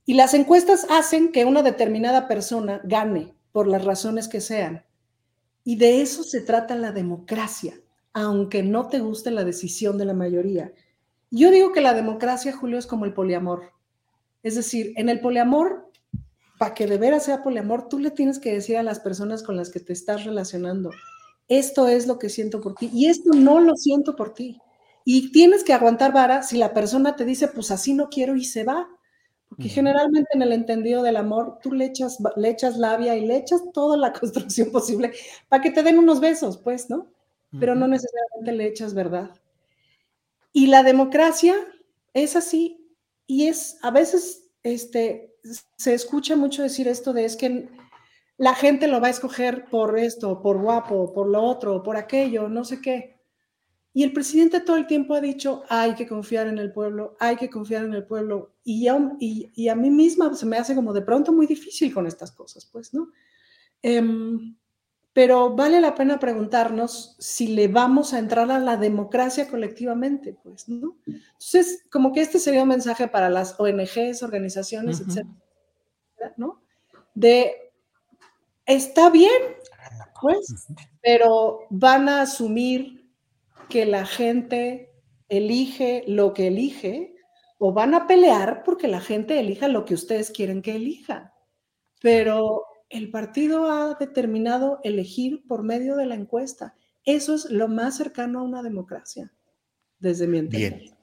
[0.05, 4.85] Y las encuestas hacen que una determinada persona gane por las razones que sean.
[5.63, 7.73] Y de eso se trata la democracia,
[8.13, 10.73] aunque no te guste la decisión de la mayoría.
[11.31, 13.71] Yo digo que la democracia, Julio, es como el poliamor.
[14.43, 15.91] Es decir, en el poliamor,
[16.59, 19.57] para que de veras sea poliamor, tú le tienes que decir a las personas con
[19.57, 20.91] las que te estás relacionando,
[21.47, 24.59] esto es lo que siento por ti y esto no lo siento por ti.
[25.03, 28.43] Y tienes que aguantar vara si la persona te dice, pues así no quiero y
[28.43, 28.87] se va.
[29.55, 33.37] Porque generalmente en el entendido del amor, tú le echas, le echas labia y le
[33.37, 35.13] echas toda la construcción posible
[35.47, 37.07] para que te den unos besos, pues, ¿no?
[37.57, 39.31] Pero no necesariamente le echas verdad.
[40.51, 41.55] Y la democracia
[42.13, 42.85] es así
[43.27, 45.37] y es, a veces, este,
[45.77, 47.69] se escucha mucho decir esto de es que
[48.37, 52.49] la gente lo va a escoger por esto, por guapo, por lo otro, por aquello,
[52.49, 53.14] no sé qué.
[53.95, 57.37] Y el presidente todo el tiempo ha dicho, hay que confiar en el pueblo, hay
[57.37, 58.51] que confiar en el pueblo.
[58.65, 58.89] Y,
[59.19, 62.65] y, a mí misma se me hace como de pronto muy difícil con estas cosas,
[62.65, 63.07] pues, ¿no?
[63.81, 64.57] Em,
[65.13, 70.67] pero vale la pena preguntarnos si le vamos a entrar a la democracia colectivamente, pues,
[70.67, 70.97] ¿no?
[71.07, 76.61] Entonces, como que este sería un mensaje para las ONGs, organizaciones, etcétera, ¿no?
[77.13, 77.71] De
[78.65, 79.41] está bien,
[80.21, 80.67] pues,
[81.01, 83.04] pero van a asumir
[83.69, 84.91] que la gente
[85.29, 87.15] elige lo que elige
[87.57, 91.33] o van a pelear porque la gente elija lo que ustedes quieren que elija.
[92.01, 96.75] Pero el partido ha determinado elegir por medio de la encuesta.
[97.03, 99.31] Eso es lo más cercano a una democracia,
[99.99, 100.79] desde mi entender.
[100.79, 100.95] Bien.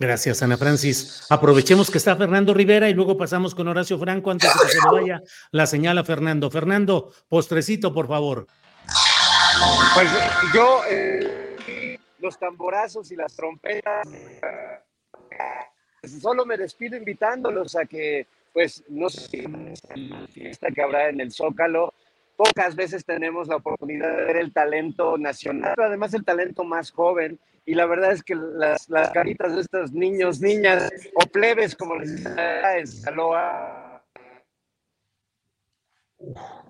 [0.00, 1.26] Gracias, Ana Francis.
[1.28, 4.78] Aprovechemos que está Fernando Rivera y luego pasamos con Horacio Franco antes de que se
[4.92, 5.20] vaya
[5.50, 6.50] la señal a Fernando.
[6.50, 8.46] Fernando, postrecito, por favor.
[9.94, 10.08] Pues
[10.54, 11.47] yo, eh,
[12.18, 14.08] los tamborazos y las trompetas,
[16.20, 19.46] solo me despido invitándolos a que, pues, no sé si
[20.08, 21.92] la fiesta que habrá en el Zócalo,
[22.36, 26.90] pocas veces tenemos la oportunidad de ver el talento nacional, pero además el talento más
[26.90, 27.38] joven.
[27.66, 31.96] Y la verdad es que las, las caritas de estos niños, niñas o plebes, como
[31.96, 34.02] les en Saloa,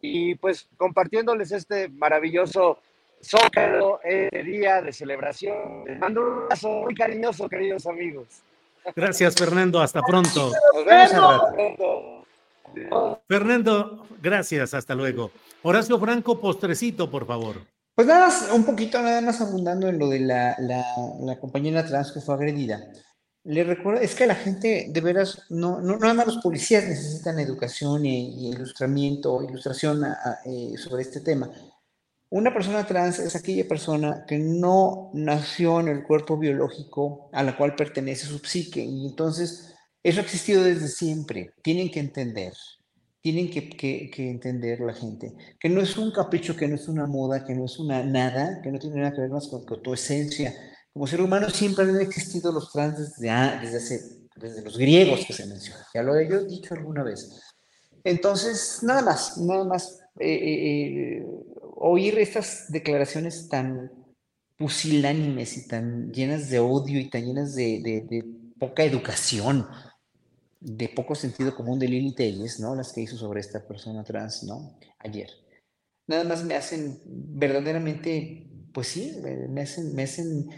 [0.01, 2.79] y pues compartiéndoles este maravilloso
[3.23, 5.85] Zócalo, este día de celebración.
[5.87, 8.27] Les mando un abrazo muy cariñoso, queridos amigos.
[8.95, 9.81] Gracias, Fernando.
[9.81, 10.53] Hasta pronto.
[10.75, 11.43] Nos vemos.
[13.29, 14.75] Fernando, gracias.
[14.75, 15.31] Hasta luego.
[15.63, 17.57] Horacio Franco, postrecito, por favor.
[17.95, 20.85] Pues nada más, un poquito, nada más abundando en lo de la, la,
[21.21, 22.81] la compañera trans que fue agredida.
[23.45, 27.39] Le recuerdo, es que la gente, de veras, no, no, nada más los policías necesitan
[27.41, 31.51] educación y, y ilustramiento, ilustración a- a, eh, sobre este tema.
[32.31, 37.57] Una persona trans es aquella persona que no nació en el cuerpo biológico a la
[37.57, 41.53] cual pertenece su psique y entonces eso ha existido desde siempre.
[41.63, 42.53] Tienen que entender,
[43.23, 46.87] tienen que, que- que entender la gente que no es un capricho, que no es
[46.89, 49.65] una moda, que no es una nada, que no tiene nada que ver más con,
[49.65, 50.55] con tu esencia.
[50.93, 55.25] Como ser humano siempre han existido los trans desde, a- desde, hace- desde los griegos
[55.27, 55.87] que se menciona.
[55.95, 57.41] Ya lo he yo dicho alguna vez.
[58.05, 61.27] Entonces, nada más, nada más eh, eh, eh,
[61.81, 63.91] oír estas declaraciones tan
[64.57, 68.25] pusilánimes y tan llenas de odio y tan llenas de, de- de
[68.59, 69.67] poca educación,
[70.61, 72.75] de poco sentido común de Lili Telles, ¿no?
[72.75, 74.77] Las que hizo sobre esta persona trans, ¿no?
[74.99, 75.29] Ayer.
[76.09, 79.17] Nada más me hacen verdaderamente, pues sí,
[79.51, 80.49] me hacen, me hacen,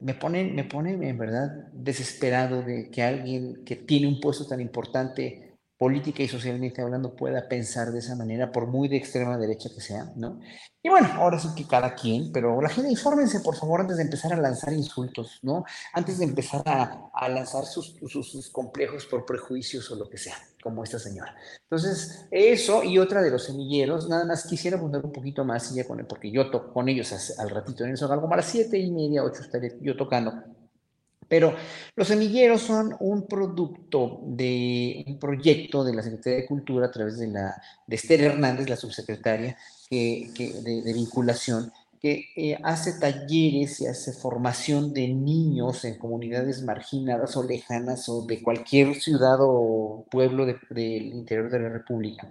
[0.00, 4.60] me ponen, me ponen en verdad desesperado de que alguien que tiene un puesto tan
[4.60, 5.49] importante
[5.80, 9.80] política y socialmente hablando pueda pensar de esa manera, por muy de extrema derecha que
[9.80, 10.38] sea, ¿no?
[10.82, 14.02] Y bueno, ahora sí que cada quien, pero la gente infórmense, por favor, antes de
[14.02, 15.64] empezar a lanzar insultos, ¿no?
[15.94, 20.84] Antes de empezar a, lanzar sus, sus, complejos por prejuicios o lo que sea, como
[20.84, 21.34] esta señora.
[21.62, 25.76] Entonces, eso y otra de los semilleros, nada más quisiera abundar un poquito más, y
[25.76, 28.76] ya porque yo toco con ellos al ratito en el Zócalo, como a las siete
[28.78, 30.59] y media, ocho estaré yo tocando.
[31.30, 31.54] Pero
[31.94, 37.20] los semilleros son un producto de un proyecto de la Secretaría de Cultura a través
[37.20, 37.54] de, la,
[37.86, 39.56] de Esther Hernández, la subsecretaria
[39.88, 41.72] de, vinculación,
[42.02, 48.26] que eh, hace talleres y hace formación de niños en comunidades marginadas o lejanas o
[48.26, 52.28] de cualquier ciudad o pueblo de- del interior de la República,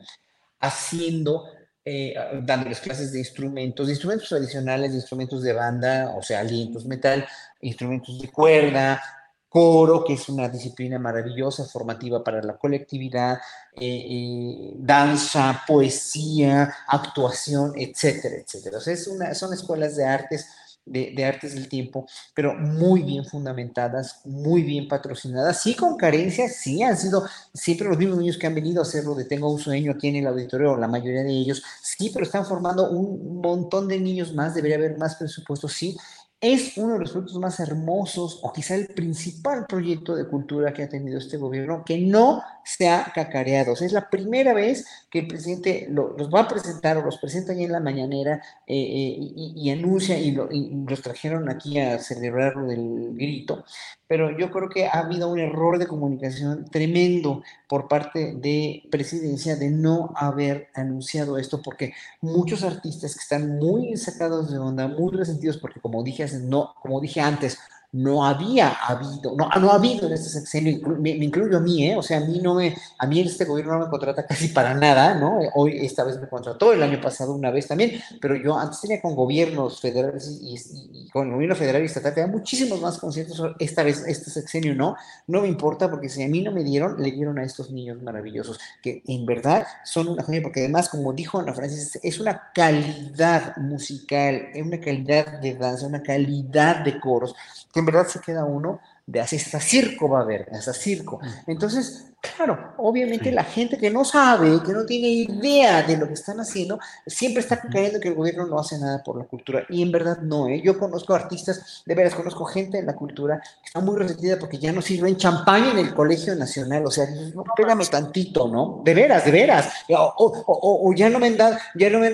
[0.60, 1.46] haciendo
[1.86, 7.26] eh, dándoles clases de instrumentos, instrumentos tradicionales, instrumentos de banda, o sea, alientos, metal,
[7.62, 9.02] instrumentos de cuerda,
[9.50, 13.40] coro, que es una disciplina maravillosa, formativa para la colectividad,
[13.74, 18.78] eh, eh, danza, poesía, actuación, etcétera, etcétera.
[18.78, 18.96] O sea,
[19.34, 20.48] son escuelas de artes,
[20.86, 26.82] de artes del tiempo, pero muy bien fundamentadas, muy bien patrocinadas, sí con carencias, sí
[26.82, 29.92] han sido siempre los mismos niños que han venido a hacerlo de Tengo un sueño
[29.92, 34.00] aquí en el auditorio, la mayoría de ellos, sí, pero están formando un montón de
[34.00, 35.96] niños más, debería haber más presupuesto, sí,
[36.42, 40.84] es uno de los proyectos más hermosos o quizá el principal proyecto de cultura que
[40.84, 42.42] ha tenido este gobierno que no
[42.78, 43.74] se ha cacareado.
[43.74, 47.02] O sea, es la primera vez que el presidente lo- los va a presentar o
[47.04, 49.18] los presenta en la mañanera eh, eh,
[49.56, 53.64] y, anuncia y, lo- los trajeron aquí a celebrar del grito.
[54.08, 59.56] Pero yo creo que ha habido un error de comunicación tremendo por parte de presidencia
[59.56, 65.12] de no haber anunciado esto porque muchos artistas que están muy sacados de onda, muy
[65.16, 67.60] resentidos, porque como dije, no, como dije antes,
[67.92, 71.98] no había habido, no, no ha habido en este sexenio, me, incluyo a mí, ¿eh?
[71.98, 74.76] o sea, a mí no me, a mí este gobierno no me contrata casi para
[74.76, 75.40] nada, ¿no?
[75.56, 79.02] Hoy, esta vez me contrató, el año pasado una vez también, pero yo antes tenía
[79.02, 83.82] con gobiernos federales y con el gobierno federal y estatal, tenía muchísimos más conciertos, esta
[83.82, 87.12] vez, este sexenio no, no me importa, porque si a mí no me dieron, le
[87.12, 91.40] dieron a estos niños maravillosos, que en verdad son una joya, porque además, como dijo
[91.40, 97.36] Ana Francis, es una calidad musical, es una calidad de danza, una calidad de coros,
[97.74, 101.20] que en verdad se queda uno de hasta circo va a haber, hasta circo.
[101.48, 106.16] Entonces, Claro, obviamente la gente que no sabe, que no tiene idea de lo que
[106.16, 109.66] están haciendo, siempre está creyendo que el gobierno no hace nada por la cultura.
[109.70, 110.62] Y en verdad no, ¿eh?
[110.62, 114.58] Yo conozco artistas, de veras, conozco gente en la cultura que está muy resentida porque
[114.58, 116.86] ya no sirven champaña en el Colegio Nacional.
[116.86, 118.82] O sea, no, pégame tantito, ¿no?
[118.84, 119.72] De veras, de veras.
[120.18, 122.12] O, ya no me han dado, ya no me,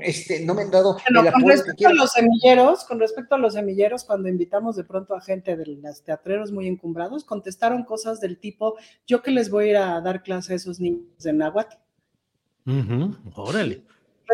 [0.00, 0.98] este, no me han dado
[1.32, 5.20] con respecto a los semilleros, con respecto a los semilleros, cuando invitamos de pronto a
[5.22, 8.76] gente de los teatreros muy encumbrados, contestaron cosas del tipo,
[9.06, 11.76] yo que les voy a ir a dar clase a esos niños de náhuatl.
[13.34, 13.82] Órale.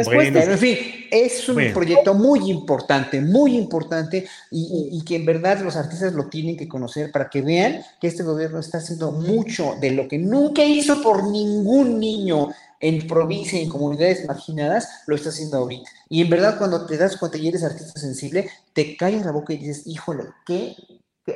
[0.05, 0.77] Bueno, en fin,
[1.11, 6.57] es un proyecto muy importante, muy importante y, que en verdad los artistas lo tienen
[6.57, 10.63] que conocer para que vean que este gobierno está haciendo mucho de lo que nunca
[10.65, 15.89] hizo por ningún niño en provincia y en comunidades marginadas, lo está haciendo ahorita.
[16.11, 19.55] Y en verdad cuando te das cuenta y eres artista sensible, te callas la boca
[19.55, 20.77] y dices, híjole, qué,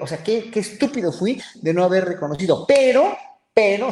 [0.03, 2.67] o sea, qué, qué estúpido fui de no haber reconocido.
[2.67, 3.17] Pero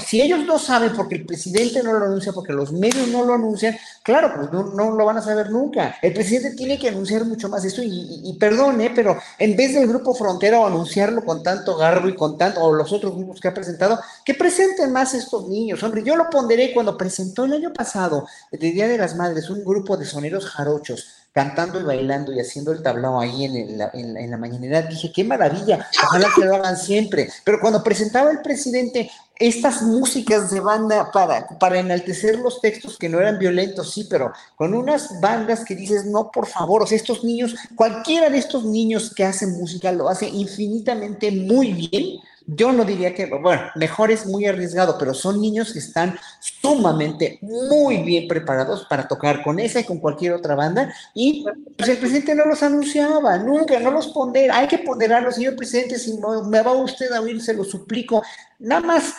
[0.01, 3.35] si ellos no saben, porque el presidente no lo anuncia, porque los medios no lo
[3.35, 5.97] anuncian, claro, pues no, lo van a saber nunca.
[6.03, 7.83] El presidente tiene que anunciar mucho más esto.
[7.83, 12.39] Y, y, pero en vez del Grupo Frontera o anunciarlo con tanto garbo y con
[12.39, 15.83] tanto, o los otros grupos que ha presentado, que presenten más estos niños.
[15.83, 19.65] Hombre, yo lo pondré cuando presentó el año pasado, el Día de las Madres, un
[19.65, 24.31] grupo de soneros jarochos cantando y bailando y haciendo el tablao ahí en, la, en,
[24.31, 27.29] la dije, qué maravilla, ojalá que lo hagan siempre.
[27.45, 33.09] Pero cuando presentaba el presidente estas músicas de banda para, para enaltecer los textos que
[33.09, 36.97] no eran violentos, sí, pero con unas bandas que dices, no, por favor, o sea,
[36.97, 42.21] estos niños, cualquiera de estos niños que hacen música lo hace infinitamente muy bien,
[42.51, 47.39] yo no diría que, bueno, mejor es muy arriesgado, pero son niños que están sumamente
[47.43, 50.91] muy bien preparados para tocar con esa y con cualquier otra banda.
[51.13, 51.45] Y
[51.77, 54.57] pues, el presidente no los anunciaba, nunca, no los pondera.
[54.57, 58.23] Hay que ponderarlos, señor presidente, si me va usted a oír, se lo suplico.
[58.59, 59.15] Nada más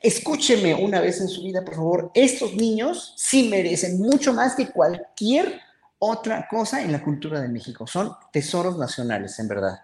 [0.00, 2.10] escúcheme una vez en su vida, por favor.
[2.14, 5.60] Estos niños sí merecen mucho más que cualquier
[5.98, 7.86] otra cosa en la cultura de México.
[7.86, 9.80] Son tesoros nacionales, en verdad.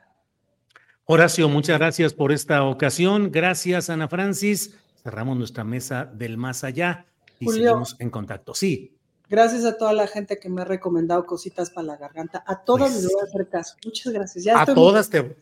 [1.08, 3.30] Horacio, muchas gracias por esta ocasión.
[3.30, 4.74] Gracias, Ana Francis.
[5.04, 7.06] Cerramos nuestra mesa del más allá
[7.38, 8.56] y seguimos en contacto.
[8.56, 8.98] Sí.
[9.28, 12.42] Gracias a toda la gente que me ha recomendado cositas para la garganta.
[12.44, 13.76] A todas pues les voy a hacer caso.
[13.84, 14.46] Muchas gracias.
[14.48, 15.36] a todas te.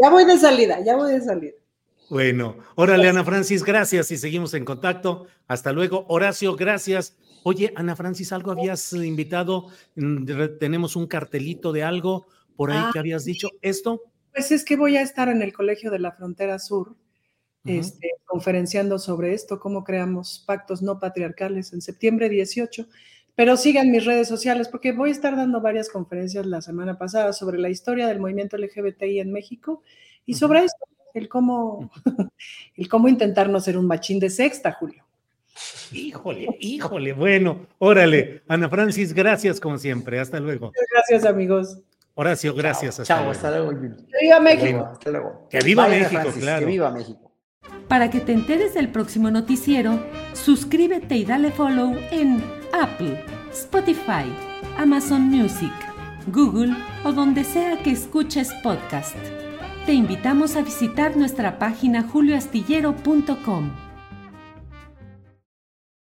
[0.00, 1.52] Ya voy de salida, ya voy de salida.
[2.08, 5.26] Bueno, órale, Ana Francis, gracias y seguimos en contacto.
[5.46, 6.06] Hasta luego.
[6.08, 7.18] Horacio, gracias.
[7.42, 9.66] Oye, Ana Francis, algo habías invitado.
[9.94, 10.24] Mm,
[10.58, 13.50] tenemos un cartelito de algo por ahí que ah, habías dicho.
[13.60, 14.00] ¿Esto?
[14.32, 16.96] Pues es que voy a estar en el Colegio de la Frontera Sur,
[17.64, 22.86] este, conferenciando sobre esto, cómo creamos pactos no patriarcales en septiembre 18.
[23.34, 27.32] Pero sigan mis redes sociales porque voy a estar dando varias conferencias la semana pasada
[27.32, 29.82] sobre la historia del movimiento LGBTI en México
[30.26, 31.90] y sobre esto, el cómo,
[32.76, 35.04] el cómo intentar no ser un machín de sexta, Julio.
[35.92, 38.42] Híjole, híjole, bueno, órale.
[38.48, 40.18] Ana Francis, gracias como siempre.
[40.18, 40.72] Hasta luego.
[40.90, 41.78] Gracias, amigos.
[42.14, 43.02] Horacio, gracias.
[43.04, 43.70] Chao, hasta, luego.
[43.80, 44.88] Que viva México.
[44.92, 45.48] Hasta luego.
[45.48, 46.60] Que viva México, claro.
[46.60, 47.32] Que viva México.
[47.88, 50.02] Para que te enteres del próximo noticiero,
[50.32, 52.42] suscríbete y dale follow en
[52.72, 54.24] Apple, Spotify,
[54.76, 55.72] Amazon Music,
[56.26, 59.16] Google o donde sea que escuches podcast.
[59.86, 63.81] Te invitamos a visitar nuestra página julioastillero.com.